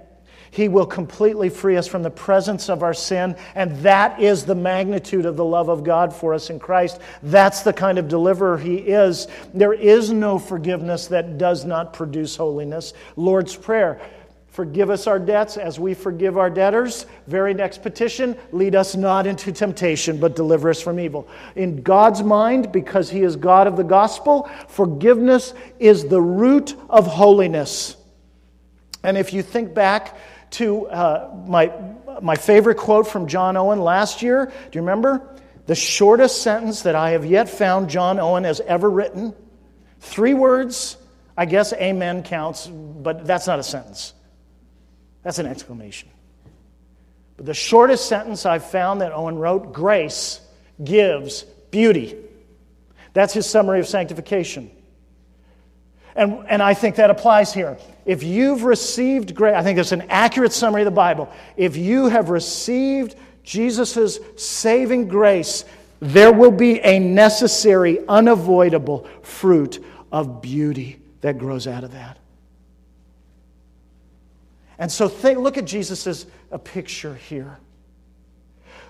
[0.54, 4.54] he will completely free us from the presence of our sin, and that is the
[4.54, 7.00] magnitude of the love of God for us in Christ.
[7.24, 9.26] That's the kind of deliverer He is.
[9.52, 12.92] There is no forgiveness that does not produce holiness.
[13.16, 14.00] Lord's Prayer.
[14.46, 17.06] Forgive us our debts as we forgive our debtors.
[17.26, 21.26] Very next petition, lead us not into temptation, but deliver us from evil.
[21.56, 27.08] In God's mind, because He is God of the gospel, forgiveness is the root of
[27.08, 27.96] holiness.
[29.02, 30.16] And if you think back
[30.54, 31.72] to uh, my,
[32.22, 34.46] my favorite quote from John Owen last year.
[34.46, 35.36] Do you remember?
[35.66, 39.34] The shortest sentence that I have yet found John Owen has ever written.
[40.00, 40.96] Three words.
[41.36, 44.14] I guess amen counts, but that's not a sentence.
[45.22, 46.08] That's an exclamation.
[47.36, 50.40] But the shortest sentence I've found that Owen wrote grace
[50.82, 52.16] gives beauty.
[53.14, 54.70] That's his summary of sanctification.
[56.14, 57.78] And, and I think that applies here.
[58.06, 61.32] If you've received grace, I think it's an accurate summary of the Bible.
[61.56, 65.64] If you have received Jesus' saving grace,
[66.00, 72.18] there will be a necessary, unavoidable fruit of beauty that grows out of that.
[74.78, 77.58] And so think, look at Jesus' a picture here.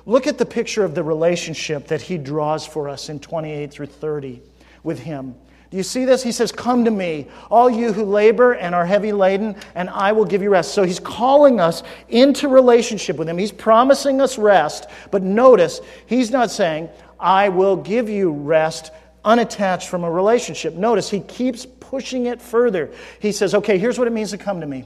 [0.07, 3.87] Look at the picture of the relationship that he draws for us in 28 through
[3.87, 4.42] 30
[4.83, 5.35] with him.
[5.74, 6.22] Do you see this?
[6.22, 10.12] He says, Come to me, all you who labor and are heavy laden, and I
[10.12, 10.72] will give you rest.
[10.72, 13.37] So he's calling us into relationship with him.
[13.37, 14.87] He's promising us rest.
[15.10, 18.92] But notice, he's not saying, I will give you rest
[19.24, 20.74] unattached from a relationship.
[20.74, 22.90] Notice, he keeps pushing it further.
[23.20, 24.85] He says, Okay, here's what it means to come to me.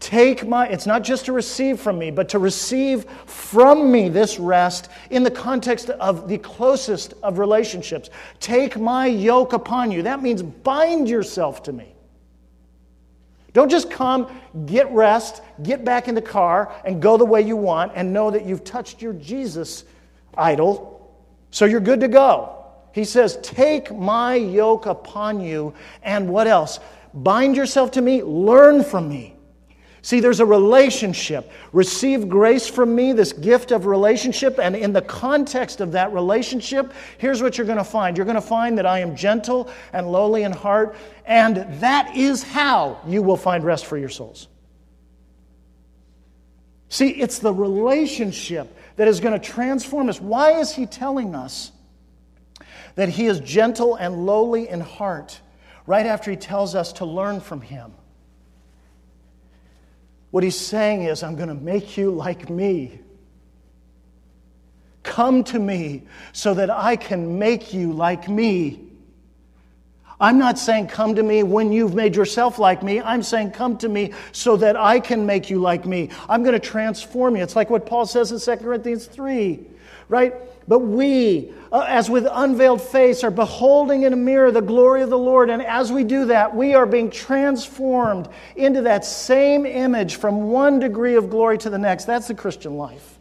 [0.00, 4.38] Take my, it's not just to receive from me, but to receive from me this
[4.38, 8.10] rest in the context of the closest of relationships.
[8.40, 10.02] Take my yoke upon you.
[10.02, 11.94] That means bind yourself to me.
[13.52, 14.28] Don't just come,
[14.66, 18.30] get rest, get back in the car, and go the way you want, and know
[18.30, 19.84] that you've touched your Jesus
[20.36, 21.14] idol,
[21.50, 22.61] so you're good to go.
[22.92, 26.80] He says, Take my yoke upon you, and what else?
[27.14, 29.36] Bind yourself to me, learn from me.
[30.04, 31.52] See, there's a relationship.
[31.72, 34.58] Receive grace from me, this gift of relationship.
[34.58, 38.34] And in the context of that relationship, here's what you're going to find you're going
[38.34, 40.96] to find that I am gentle and lowly in heart.
[41.24, 44.48] And that is how you will find rest for your souls.
[46.88, 50.20] See, it's the relationship that is going to transform us.
[50.20, 51.70] Why is he telling us
[52.94, 55.40] that he is gentle and lowly in heart
[55.86, 57.92] right after he tells us to learn from him?
[60.30, 63.00] What he's saying is, I'm going to make you like me.
[65.02, 68.80] Come to me so that I can make you like me.
[70.22, 73.00] I'm not saying come to me when you've made yourself like me.
[73.00, 76.10] I'm saying come to me so that I can make you like me.
[76.28, 77.42] I'm going to transform you.
[77.42, 79.66] It's like what Paul says in 2 Corinthians 3,
[80.12, 80.34] right?
[80.68, 85.08] But we, uh, as with unveiled face, are beholding in a mirror the glory of
[85.08, 85.48] the Lord.
[85.48, 90.78] And as we do that, we are being transformed into that same image from one
[90.78, 92.04] degree of glory to the next.
[92.04, 93.18] That's the Christian life.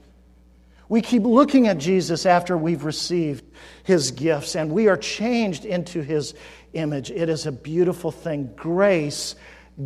[0.89, 3.45] We keep looking at Jesus after we've received
[3.83, 6.33] his gifts, and we are changed into his
[6.73, 7.09] image.
[7.09, 8.51] It is a beautiful thing.
[8.57, 9.35] Grace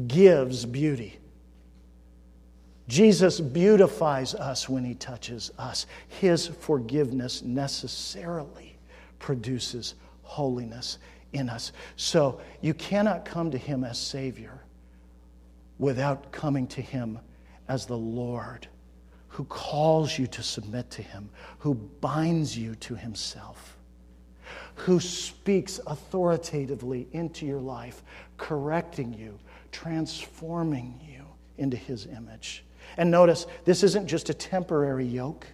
[0.07, 1.19] gives beauty.
[2.87, 5.87] Jesus beautifies us when he touches us.
[6.07, 8.77] His forgiveness necessarily
[9.19, 10.99] produces holiness
[11.33, 11.71] in us.
[11.95, 14.59] So you cannot come to him as Savior
[15.79, 17.19] without coming to him
[17.67, 18.67] as the Lord
[19.35, 21.29] who calls you to submit to him,
[21.59, 23.77] who binds you to himself,
[24.75, 28.01] who speaks authoritatively into your life,
[28.37, 29.37] correcting you,
[29.71, 31.25] transforming you
[31.57, 32.64] into his image.
[32.97, 35.47] And notice, this isn't just a temporary yoke.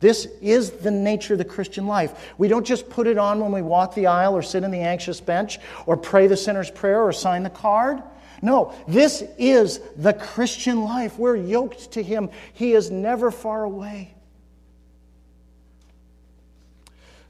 [0.00, 2.32] This is the nature of the Christian life.
[2.36, 4.80] We don't just put it on when we walk the aisle or sit in the
[4.80, 8.02] anxious bench or pray the sinner's prayer or sign the card.
[8.42, 11.18] No, this is the Christian life.
[11.18, 14.14] We're yoked to Him, He is never far away.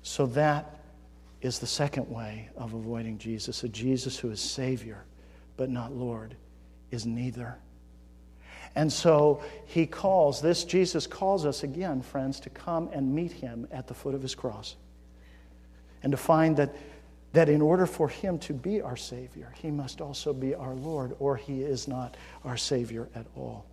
[0.02, 0.80] So that
[1.40, 3.62] is the second way of avoiding Jesus.
[3.62, 5.04] A Jesus who is Savior
[5.56, 6.36] but not Lord
[6.90, 7.56] is neither.
[8.76, 13.66] And so he calls, this Jesus calls us again, friends, to come and meet him
[13.72, 14.76] at the foot of his cross.
[16.02, 16.76] And to find that,
[17.32, 21.16] that in order for him to be our Savior, he must also be our Lord,
[21.18, 23.64] or he is not our Savior at all.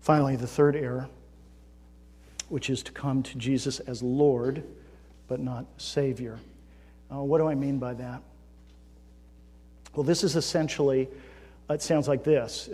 [0.00, 1.08] Finally, the third error,
[2.48, 4.64] which is to come to Jesus as Lord,
[5.28, 6.40] but not Savior.
[7.12, 8.20] Uh, what do I mean by that?
[9.94, 11.08] Well, this is essentially
[11.74, 12.68] it sounds like this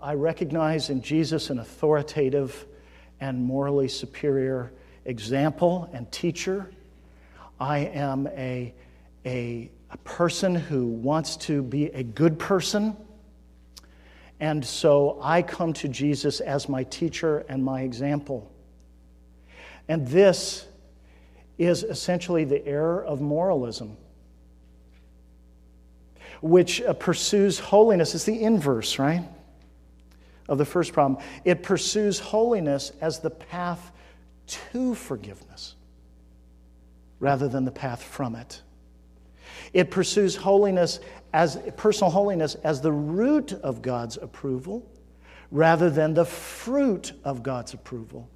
[0.00, 2.66] I recognize in Jesus an authoritative
[3.20, 4.72] and morally superior
[5.04, 6.70] example and teacher.
[7.58, 8.72] I am a,
[9.26, 12.96] a, a person who wants to be a good person.
[14.38, 18.52] And so I come to Jesus as my teacher and my example.
[19.88, 20.66] And this
[21.56, 23.96] is essentially the error of moralism
[26.40, 28.14] which uh, pursues holiness.
[28.14, 29.24] It's the inverse, right?
[30.48, 31.22] Of the first problem.
[31.44, 33.92] It pursues holiness as the path
[34.72, 35.74] to forgiveness
[37.20, 38.62] rather than the path from it.
[39.72, 41.00] It pursues holiness
[41.32, 44.88] as personal holiness as the root of God's approval
[45.50, 48.28] rather than the fruit of God's approval.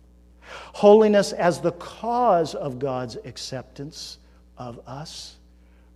[0.74, 4.18] Holiness as the cause of God's acceptance
[4.59, 5.36] of us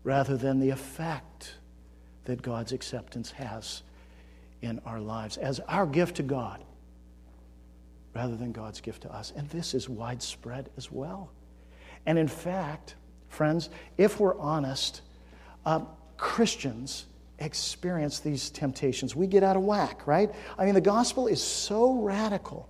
[0.04, 1.56] rather than the effect
[2.26, 3.82] that God's acceptance has
[4.62, 6.62] in our lives as our gift to God
[8.14, 9.32] rather than God's gift to us.
[9.36, 11.30] And this is widespread as well.
[12.06, 12.94] And in fact,
[13.28, 13.68] friends,
[13.98, 15.02] if we're honest,
[15.66, 15.80] uh,
[16.16, 17.06] Christians
[17.38, 19.14] experience these temptations.
[19.14, 20.34] We get out of whack, right?
[20.58, 22.68] I mean, the gospel is so radical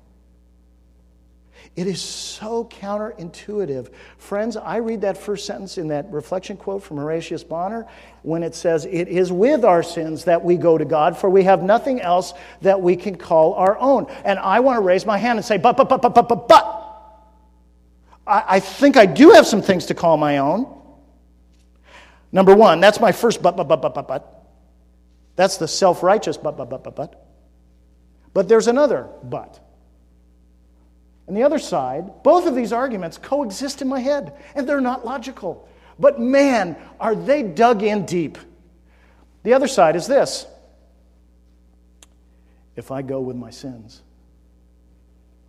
[1.75, 3.93] it is so counterintuitive.
[4.19, 7.87] Friends, I read that first sentence in that reflection quote from Horatius Bonar
[8.23, 11.43] when it says, It is with our sins that we go to God, for we
[11.45, 14.07] have nothing else that we can call our own.
[14.25, 16.49] And I want to raise my hand and say, But, but, but, but, but, but,
[16.49, 16.83] but.
[18.27, 20.73] I, I think I do have some things to call my own.
[22.33, 24.47] Number one, that's my first but, but, but, but, but, but.
[25.37, 27.27] That's the self righteous but, but, but, but, but.
[28.33, 29.61] But there's another but.
[31.27, 35.05] And the other side, both of these arguments coexist in my head, and they're not
[35.05, 35.69] logical.
[35.99, 38.39] But man, are they dug in deep.
[39.43, 40.47] The other side is this
[42.77, 44.03] if I go with my sins,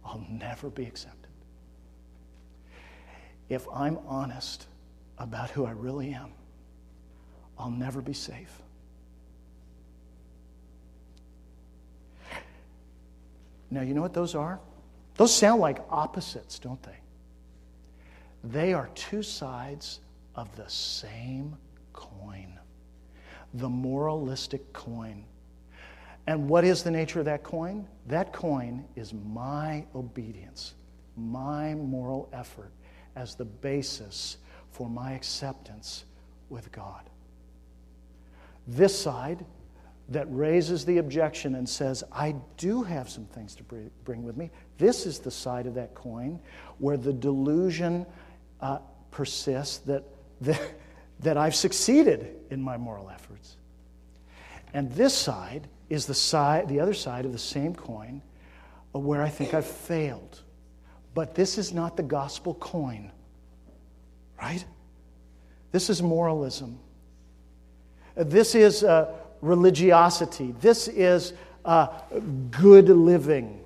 [0.05, 1.29] I'll never be accepted.
[3.49, 4.65] If I'm honest
[5.17, 6.31] about who I really am,
[7.59, 8.61] I'll never be safe.
[13.69, 14.59] Now, you know what those are?
[15.17, 16.97] Those sound like opposites, don't they?
[18.43, 19.99] They are two sides
[20.35, 21.57] of the same
[21.91, 22.59] coin,
[23.55, 25.25] the moralistic coin.
[26.27, 27.87] And what is the nature of that coin?
[28.05, 30.75] That coin is my obedience,
[31.15, 32.71] my moral effort
[33.15, 34.37] as the basis
[34.69, 36.05] for my acceptance
[36.49, 37.09] with God.
[38.67, 39.43] This side
[40.09, 44.51] that raises the objection and says, I do have some things to bring with me.
[44.77, 46.39] This is the side of that coin
[46.77, 48.05] where the delusion
[48.61, 48.79] uh,
[49.11, 50.03] persists that,
[50.41, 50.61] that,
[51.19, 53.57] that I've succeeded in my moral efforts.
[54.73, 58.21] And this side is the, side, the other side of the same coin
[58.93, 60.41] where I think I've failed.
[61.13, 63.11] But this is not the gospel coin,
[64.41, 64.63] right?
[65.71, 66.79] This is moralism.
[68.15, 70.53] This is uh, religiosity.
[70.61, 71.33] This is
[71.65, 71.87] uh,
[72.51, 73.59] good living.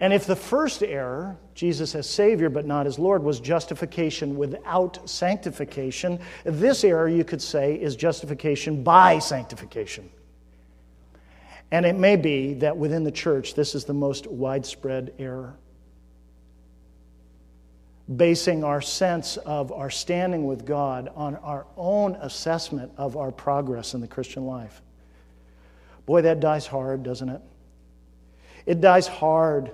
[0.00, 5.08] And if the first error, Jesus as Savior but not as Lord, was justification without
[5.08, 10.08] sanctification, this error, you could say, is justification by sanctification.
[11.70, 15.54] And it may be that within the church, this is the most widespread error.
[18.14, 23.94] Basing our sense of our standing with God on our own assessment of our progress
[23.94, 24.82] in the Christian life.
[26.06, 27.40] Boy, that dies hard, doesn't it?
[28.66, 29.70] It dies hard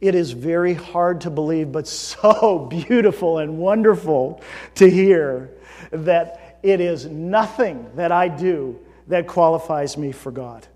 [0.00, 4.42] it is very hard to believe, but so beautiful and wonderful
[4.76, 5.50] to hear
[5.90, 8.78] that it is nothing that I do
[9.08, 10.66] that qualifies me for God.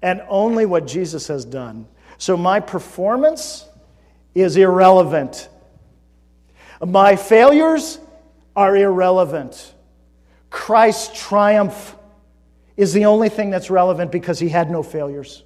[0.00, 1.86] And only what Jesus has done.
[2.18, 3.66] So my performance
[4.34, 5.48] is irrelevant.
[6.84, 7.98] My failures
[8.56, 9.74] are irrelevant.
[10.50, 11.96] Christ's triumph
[12.76, 15.44] is the only thing that's relevant because he had no failures.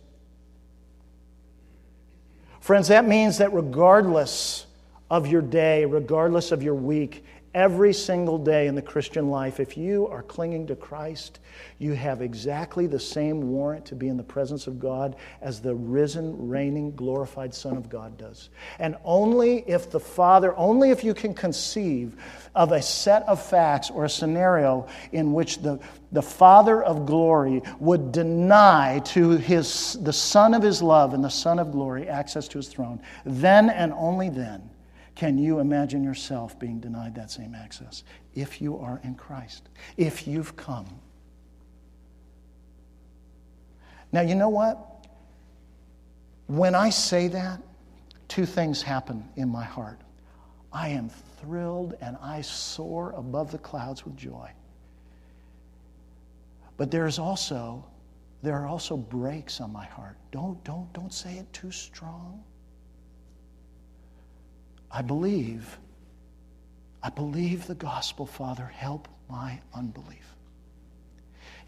[2.60, 4.66] Friends, that means that regardless
[5.10, 7.24] of your day, regardless of your week,
[7.56, 11.40] every single day in the Christian life, if you are clinging to Christ,
[11.78, 15.74] you have exactly the same warrant to be in the presence of God as the
[15.74, 18.50] risen, reigning, glorified Son of God does.
[18.78, 22.16] And only if the Father, only if you can conceive
[22.54, 25.80] of a set of facts or a scenario in which the,
[26.12, 31.30] the Father of glory would deny to his, the Son of his love and the
[31.30, 34.68] Son of glory access to his throne, then and only then
[35.16, 38.04] can you imagine yourself being denied that same access
[38.34, 40.86] if you are in Christ, if you've come
[44.12, 45.06] now, you know what?
[46.46, 47.60] When I say that,
[48.28, 50.00] two things happen in my heart.
[50.72, 51.10] I am
[51.40, 54.50] thrilled and I soar above the clouds with joy.
[56.76, 57.84] But there's also
[58.42, 60.16] there are also brakes on my heart.
[60.30, 62.42] Don't don't don't say it too strong.
[64.90, 65.78] I believe
[67.06, 70.34] I believe the gospel, Father, help my unbelief.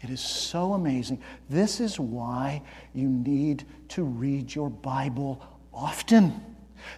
[0.01, 1.21] It is so amazing.
[1.49, 2.61] This is why
[2.93, 5.41] you need to read your Bible
[5.73, 6.43] often.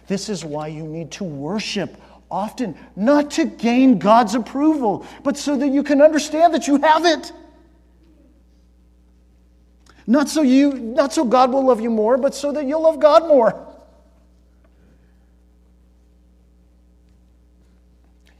[0.08, 1.96] This is why you need to worship
[2.32, 7.04] often, not to gain God's approval, but so that you can understand that you have
[7.04, 7.30] it.
[10.04, 12.98] Not so you not so God will love you more, but so that you'll love
[12.98, 13.71] God more.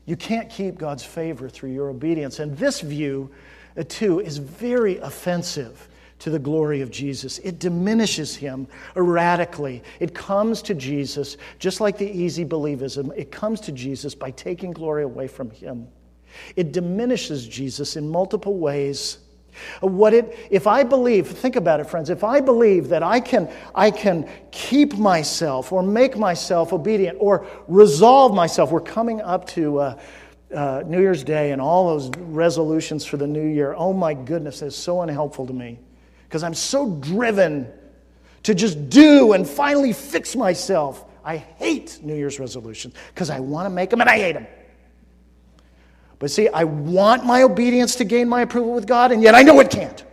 [0.04, 2.38] You can't keep God's favor through your obedience.
[2.38, 3.30] And this view
[3.76, 5.88] uh, too, is very offensive
[6.18, 7.38] to the glory of Jesus.
[7.38, 9.82] It diminishes him radically.
[9.98, 14.72] It comes to Jesus, just like the easy believism, it comes to Jesus by taking
[14.72, 15.88] glory away from him.
[16.54, 19.18] It diminishes Jesus in multiple ways.
[19.80, 23.50] What it, if I believe, think about it, friends, if I believe that I can,
[23.74, 29.78] I can keep myself or make myself obedient or resolve myself, we're coming up to.
[29.78, 30.00] Uh,
[30.52, 34.60] uh, New Year's Day and all those resolutions for the new year, oh my goodness,
[34.60, 35.78] that's so unhelpful to me
[36.24, 37.66] because I'm so driven
[38.42, 41.04] to just do and finally fix myself.
[41.24, 44.46] I hate New Year's resolutions because I want to make them and I hate them.
[46.22, 49.42] But see, I want my obedience to gain my approval with God, and yet I
[49.42, 50.04] know it can't.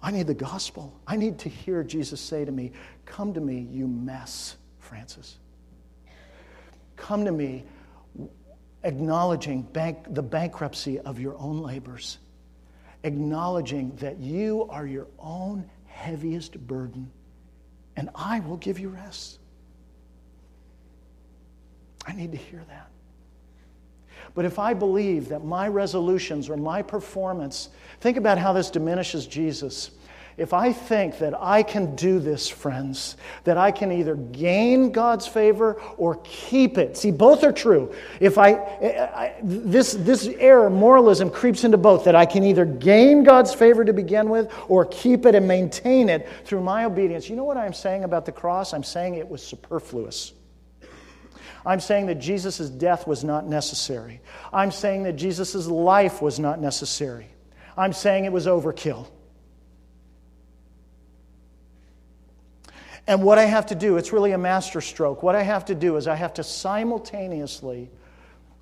[0.00, 0.96] I need the gospel.
[1.08, 2.70] I need to hear Jesus say to me,
[3.04, 5.38] Come to me, you mess, Francis.
[6.94, 7.64] Come to me,
[8.84, 12.18] acknowledging bank, the bankruptcy of your own labors,
[13.02, 17.10] acknowledging that you are your own heaviest burden,
[17.96, 19.40] and I will give you rest.
[22.06, 22.88] I need to hear that.
[24.34, 27.70] But if I believe that my resolutions or my performance,
[28.00, 29.90] think about how this diminishes Jesus
[30.38, 35.26] if I think that I can do this, friends, that I can either gain God's
[35.26, 36.96] favor or keep it.
[36.96, 37.92] See, both are true.
[38.20, 43.24] If I, I, this, this error, moralism, creeps into both, that I can either gain
[43.24, 47.28] God's favor to begin with or keep it and maintain it through my obedience.
[47.28, 48.72] You know what I'm saying about the cross?
[48.72, 50.34] I'm saying it was superfluous.
[51.68, 54.22] I'm saying that Jesus' death was not necessary.
[54.54, 57.26] I'm saying that Jesus' life was not necessary.
[57.76, 59.06] I'm saying it was overkill.
[63.06, 65.22] And what I have to do, it's really a master stroke.
[65.22, 67.90] What I have to do is I have to simultaneously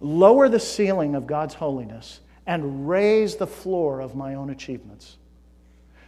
[0.01, 5.17] lower the ceiling of God's holiness and raise the floor of my own achievements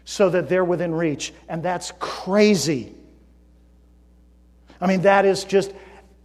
[0.05, 1.33] so that they're within reach.
[1.49, 2.93] And that's crazy.
[4.81, 5.73] I mean, that is just,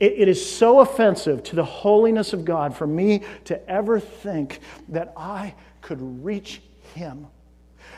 [0.03, 4.59] it, it is so offensive to the holiness of God for me to ever think
[4.89, 6.61] that I could reach
[6.93, 7.27] Him.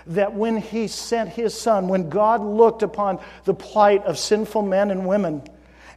[0.08, 4.92] That when he sent his son, when God looked upon the plight of sinful men
[4.92, 5.42] and women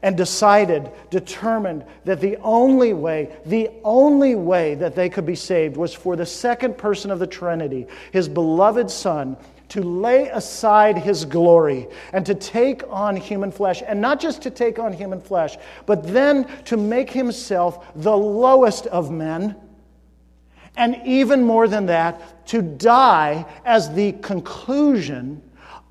[0.03, 5.77] and decided, determined that the only way, the only way that they could be saved
[5.77, 9.37] was for the second person of the Trinity, his beloved son,
[9.69, 13.83] to lay aside his glory and to take on human flesh.
[13.87, 15.57] And not just to take on human flesh,
[15.87, 19.57] but then to make himself the lowest of men
[20.79, 25.43] and even more than that, to die as the conclusion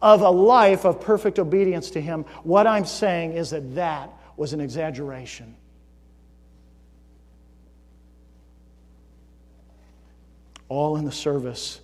[0.01, 2.23] of a life of perfect obedience to Him.
[2.43, 5.55] What I'm saying is that that was an exaggeration.
[10.69, 11.81] All in the service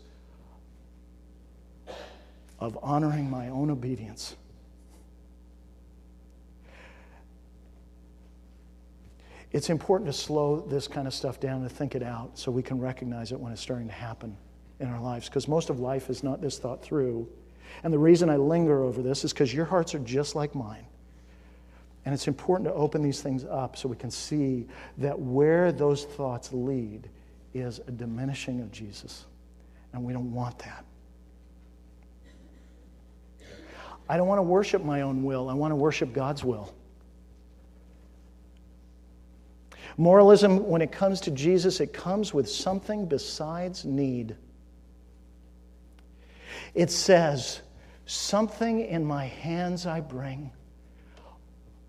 [2.64, 4.36] of honoring my own obedience.
[9.53, 12.64] it's important to slow this kind of stuff down and think it out so we
[12.64, 14.36] can recognize it when it's starting to happen
[14.80, 15.30] in our lives.
[15.30, 17.30] Because most of life is not this thought through.
[17.84, 20.86] And the reason I linger over this is because your hearts are just like mine.
[22.03, 26.03] And it's important to open these things up so we can see that where those
[26.03, 27.07] thoughts lead
[27.53, 29.26] is a diminishing of Jesus.
[29.93, 30.84] And we don't want that.
[34.10, 36.74] I don't want to worship my own will, I want to worship God's will.
[39.97, 44.36] Moralism, when it comes to Jesus, it comes with something besides need.
[46.74, 47.62] It says,
[48.06, 50.51] Something in my hands I bring,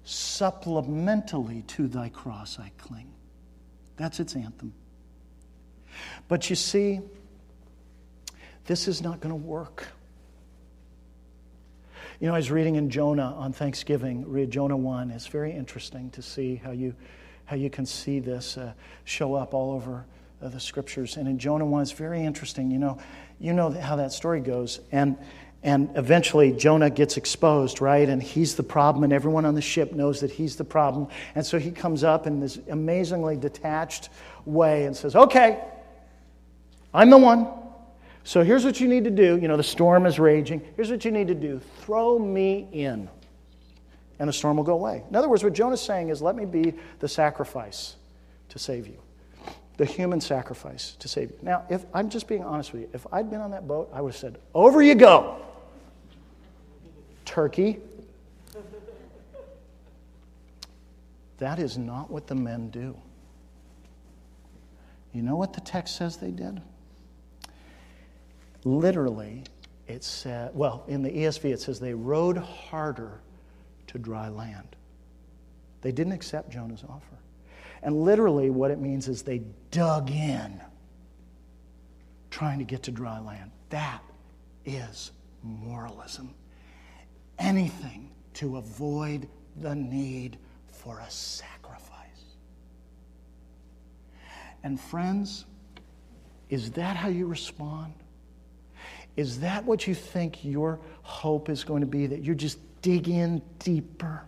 [0.06, 3.10] supplementally to thy cross I cling.
[3.96, 4.72] That's its anthem.
[6.28, 7.00] But you see,
[8.66, 9.88] this is not going to work.
[12.20, 15.10] You know, I was reading in Jonah on Thanksgiving, read Jonah 1.
[15.10, 16.94] It's very interesting to see how you
[17.46, 18.72] how you can see this uh,
[19.04, 20.06] show up all over
[20.40, 21.16] uh, the scriptures.
[21.16, 22.70] And in Jonah 1, it's very interesting.
[22.70, 22.98] You know,
[23.38, 24.80] you know how that story goes.
[24.92, 25.18] And,
[25.62, 28.08] and eventually Jonah gets exposed, right?
[28.08, 31.08] And he's the problem, and everyone on the ship knows that he's the problem.
[31.34, 34.08] And so he comes up in this amazingly detached
[34.46, 35.62] way and says, Okay,
[36.94, 37.48] I'm the one.
[38.24, 39.38] So here's what you need to do.
[39.38, 40.62] You know, the storm is raging.
[40.76, 43.08] Here's what you need to do throw me in
[44.18, 45.02] and the storm will go away.
[45.08, 47.96] In other words, what Jonah's saying is, let me be the sacrifice
[48.48, 48.98] to save you,
[49.76, 51.38] the human sacrifice to save you.
[51.42, 54.00] Now, if I'm just being honest with you, if I'd been on that boat, I
[54.00, 55.42] would have said, over you go,
[57.24, 57.78] turkey.
[61.38, 62.96] That is not what the men do.
[65.12, 66.60] You know what the text says they did?
[68.64, 69.44] Literally,
[69.86, 73.20] it said, well, in the ESV, it says they rowed harder
[73.88, 74.76] to dry land.
[75.82, 77.18] They didn't accept Jonah's offer.
[77.82, 80.60] And literally, what it means is they dug in
[82.30, 83.50] trying to get to dry land.
[83.68, 84.02] That
[84.64, 85.12] is
[85.42, 86.34] moralism.
[87.38, 89.28] Anything to avoid
[89.60, 91.90] the need for a sacrifice.
[94.62, 95.44] And, friends,
[96.48, 97.92] is that how you respond?
[99.16, 102.06] Is that what you think your hope is going to be?
[102.06, 104.22] That you're just dig in deeper.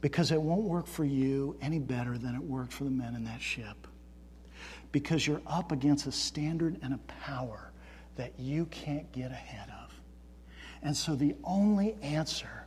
[0.00, 3.24] Because it won't work for you any better than it worked for the men in
[3.24, 3.86] that ship.
[4.92, 7.70] Because you're up against a standard and a power
[8.16, 9.92] that you can't get ahead of.
[10.82, 12.66] And so the only answer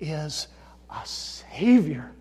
[0.00, 0.48] is
[0.90, 2.12] a Savior.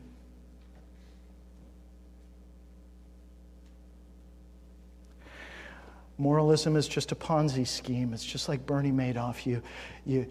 [6.18, 8.14] Moralism is just a Ponzi scheme.
[8.14, 9.45] It's just like Bernie Madoff.
[9.45, 9.62] You,
[10.05, 10.28] you,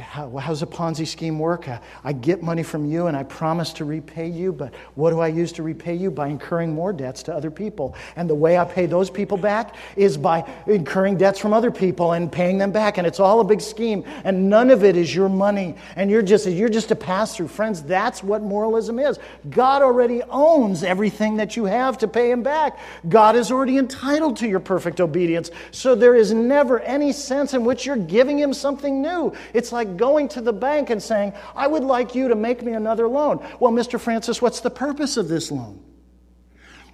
[0.00, 1.68] how, how's a Ponzi scheme work?
[1.68, 5.20] Uh, I get money from you and I promise to repay you, but what do
[5.20, 6.10] I use to repay you?
[6.10, 7.94] By incurring more debts to other people.
[8.16, 12.12] And the way I pay those people back is by incurring debts from other people
[12.12, 12.96] and paying them back.
[12.96, 15.74] And it's all a big scheme, and none of it is your money.
[15.94, 17.48] And you're just, you're just a pass through.
[17.48, 19.18] Friends, that's what moralism is.
[19.50, 22.78] God already owns everything that you have to pay him back.
[23.10, 25.50] God is already entitled to your perfect obedience.
[25.70, 29.34] So there is never any sense in which you're giving him something new.
[29.52, 32.62] It's like like going to the bank and saying, I would like you to make
[32.62, 33.44] me another loan.
[33.58, 34.00] Well, Mr.
[34.00, 35.82] Francis, what's the purpose of this loan?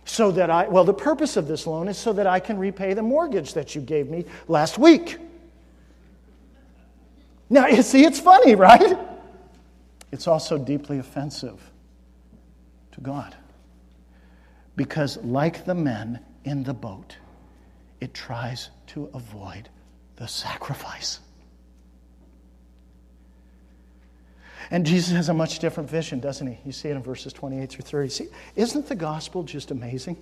[0.05, 2.95] So that I, well, the purpose of this loan is so that I can repay
[2.95, 5.19] the mortgage that you gave me last week.
[7.51, 8.99] Now, you see, it's funny, right?
[10.11, 11.61] It's also deeply offensive
[12.93, 13.37] to God.
[14.77, 17.17] Because, like the men in the boat,
[18.01, 19.69] it tries to avoid
[20.17, 21.21] the sacrifice.
[24.71, 26.59] And Jesus has a much different vision, doesn't he?
[26.65, 28.09] You see it in verses 28 through 30.
[28.11, 30.17] See, isn't the gospel just amazing?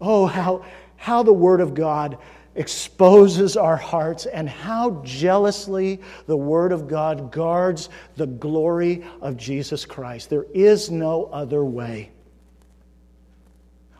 [0.00, 0.64] Oh, how,
[0.96, 2.18] how the Word of God
[2.54, 9.84] exposes our hearts and how jealously the Word of God guards the glory of Jesus
[9.84, 10.28] Christ.
[10.28, 12.10] There is no other way.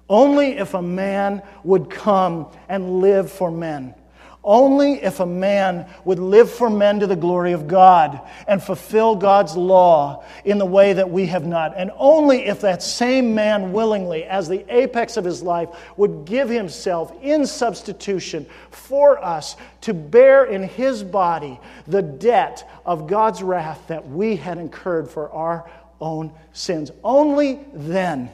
[0.09, 3.95] Only if a man would come and live for men.
[4.43, 9.15] Only if a man would live for men to the glory of God and fulfill
[9.15, 11.75] God's law in the way that we have not.
[11.77, 15.69] And only if that same man willingly, as the apex of his life,
[15.99, 23.07] would give himself in substitution for us to bear in his body the debt of
[23.07, 25.71] God's wrath that we had incurred for our
[26.01, 26.91] own sins.
[27.05, 28.31] Only then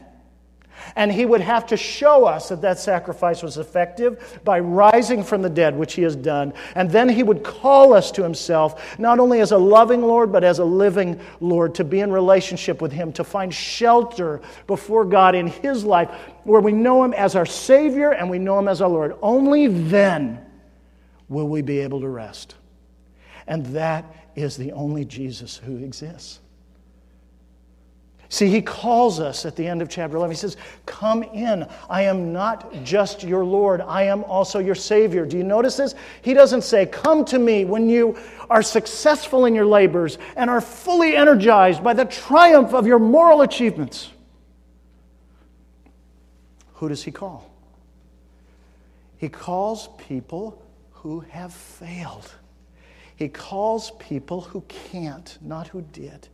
[0.97, 5.43] and he would have to show us that that sacrifice was effective by rising from
[5.43, 6.55] the dead, which he has done.
[6.75, 10.43] And then he would call us to himself, not only as a loving Lord, but
[10.43, 15.35] as a living Lord, to be in relationship with him, to find shelter before God
[15.35, 16.11] in his life,
[16.45, 19.17] where we know him as our Savior and we know him as our Lord.
[19.21, 20.45] Only then
[21.29, 22.55] will we be able to rest.
[23.47, 26.41] And that is the only Jesus who exists.
[28.37, 30.31] See, he calls us at the end of chapter 11.
[30.31, 31.67] He says, Come in.
[31.89, 35.25] I am not just your Lord, I am also your Savior.
[35.25, 35.95] Do you notice this?
[36.21, 38.15] He doesn't say, Come to me when you
[38.51, 43.41] are successful in your labors and are fully energized by the triumph of your moral
[43.41, 44.11] achievements.
[46.75, 47.51] Who does he call?
[49.17, 50.63] He calls people
[50.93, 52.35] who have failed.
[53.17, 56.29] He calls people who can't, not who did.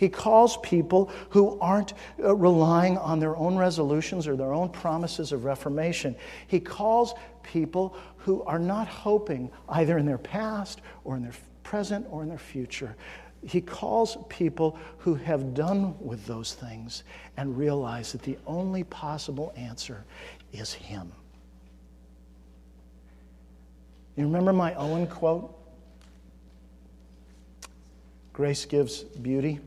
[0.00, 1.92] He calls people who aren't
[2.24, 6.16] uh, relying on their own resolutions or their own promises of reformation.
[6.46, 11.34] He calls people who are not hoping either in their past or in their
[11.64, 12.96] present or in their future.
[13.46, 17.04] He calls people who have done with those things
[17.36, 20.06] and realize that the only possible answer
[20.50, 21.12] is Him.
[24.16, 25.54] You remember my Owen quote?
[28.32, 29.60] Grace gives beauty.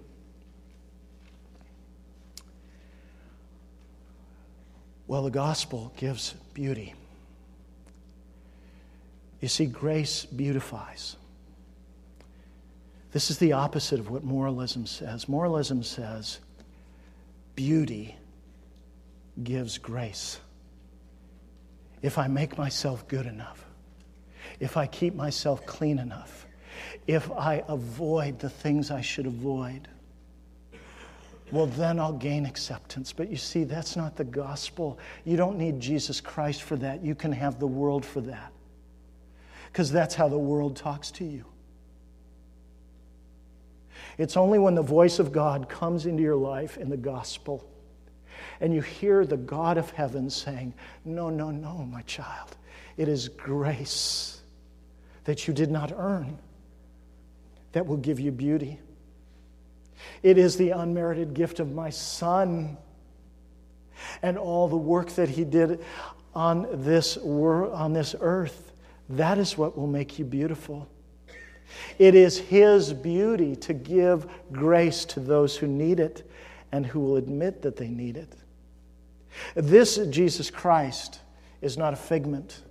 [5.08, 6.93] Well, the gospel gives beauty.
[9.41, 11.18] You see, grace beautifies.
[13.12, 15.28] This is the opposite of what moralism says.
[15.28, 16.39] Moralism says
[17.56, 18.16] beauty
[19.43, 20.39] gives grace.
[22.01, 23.66] If I make myself good enough,
[24.60, 26.47] if I keep myself clean enough,
[27.06, 29.88] if I avoid the things I should avoid,
[31.54, 33.14] well, then I'll gain acceptance.
[33.14, 34.97] But you see, that's not the gospel.
[35.24, 37.04] You don't need Jesus Christ for that.
[37.04, 38.51] You can have the world for that.
[39.72, 41.45] Because that's how the world talks to you.
[44.18, 47.64] It's only when the voice of God comes into your life in the gospel
[48.60, 50.74] and you hear the God of heaven saying,
[51.06, 52.58] No, no, no, my child.
[52.97, 54.41] It is grace
[55.26, 56.39] that you did not earn
[57.74, 58.80] that will give you beauty.
[60.22, 62.78] It is the unmerited gift of my Son
[64.22, 65.84] and all the work that He did
[66.34, 68.72] on this, wor- on this earth.
[69.10, 70.88] That is what will make you beautiful.
[71.99, 76.30] It is His beauty to give grace to those who need it
[76.72, 78.36] and who will admit that they need it.
[79.56, 81.20] This Jesus Christ
[81.62, 82.62] is not a figment.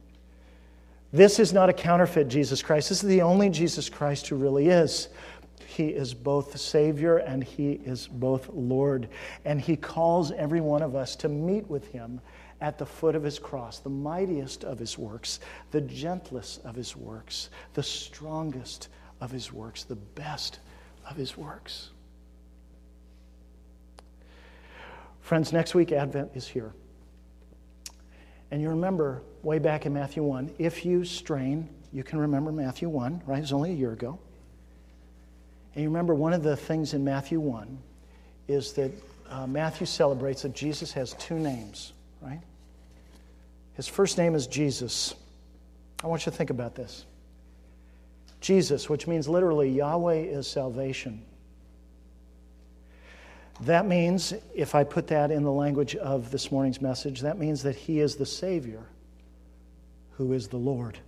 [1.12, 2.88] This is not a counterfeit Jesus Christ.
[2.88, 5.08] This is the only Jesus Christ who really is.
[5.66, 9.08] He is both Savior and He is both Lord.
[9.44, 12.20] And He calls every one of us to meet with Him
[12.60, 15.40] at the foot of His cross, the mightiest of His works,
[15.70, 18.88] the gentlest of His works, the strongest
[19.20, 20.60] of His works, the best
[21.08, 21.90] of His works.
[25.20, 26.72] Friends, next week Advent is here.
[28.50, 32.88] And you remember way back in Matthew 1, if you strain, you can remember Matthew
[32.88, 33.38] 1, right?
[33.38, 34.18] It was only a year ago.
[35.74, 37.78] And you remember one of the things in Matthew 1
[38.48, 38.92] is that
[39.30, 42.40] uh, Matthew celebrates that Jesus has two names, right?
[43.74, 45.14] His first name is Jesus.
[46.04, 47.06] I want you to think about this.
[48.40, 51.22] Jesus, which means literally Yahweh is salvation.
[53.62, 57.62] That means, if I put that in the language of this morning's message, that means
[57.62, 58.82] that He is the Savior
[60.16, 60.98] who is the Lord.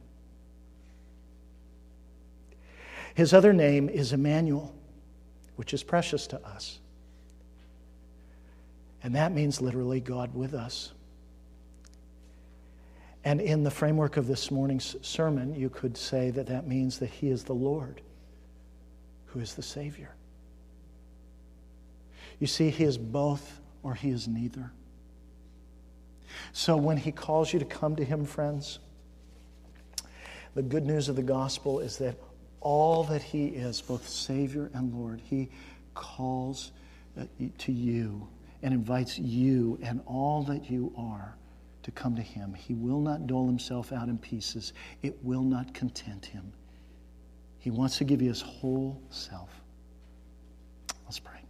[3.14, 4.74] His other name is Emmanuel,
[5.56, 6.80] which is precious to us.
[9.02, 10.92] And that means literally God with us.
[13.24, 17.08] And in the framework of this morning's sermon, you could say that that means that
[17.10, 18.02] He is the Lord,
[19.26, 20.14] who is the Savior.
[22.40, 24.72] You see, He is both or He is neither.
[26.52, 28.80] So when He calls you to come to Him, friends,
[30.54, 32.16] The good news of the gospel is that
[32.64, 35.48] all that He is, both Savior and Lord, He
[35.94, 36.72] calls
[37.18, 37.24] uh,
[37.58, 38.26] to you
[38.62, 41.36] and invites you and all that you are
[41.84, 42.54] to come to Him.
[42.54, 46.52] He will not dole Himself out in pieces, it will not content Him.
[47.60, 49.50] He wants to give you His whole self.
[51.04, 51.40] Let's pray.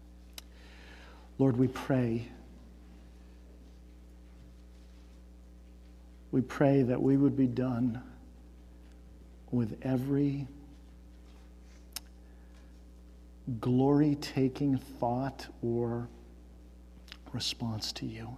[1.38, 2.28] Lord, we pray.
[6.32, 8.02] We pray that we would be done
[9.52, 10.48] with every
[13.60, 16.08] glory taking thought or
[17.32, 18.36] response to you.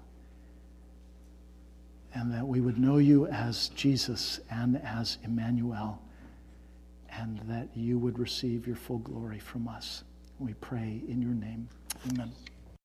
[2.15, 6.01] And that we would know you as Jesus and as Emmanuel,
[7.11, 10.03] and that you would receive your full glory from us.
[10.39, 11.69] We pray in your name.
[12.11, 12.33] Amen.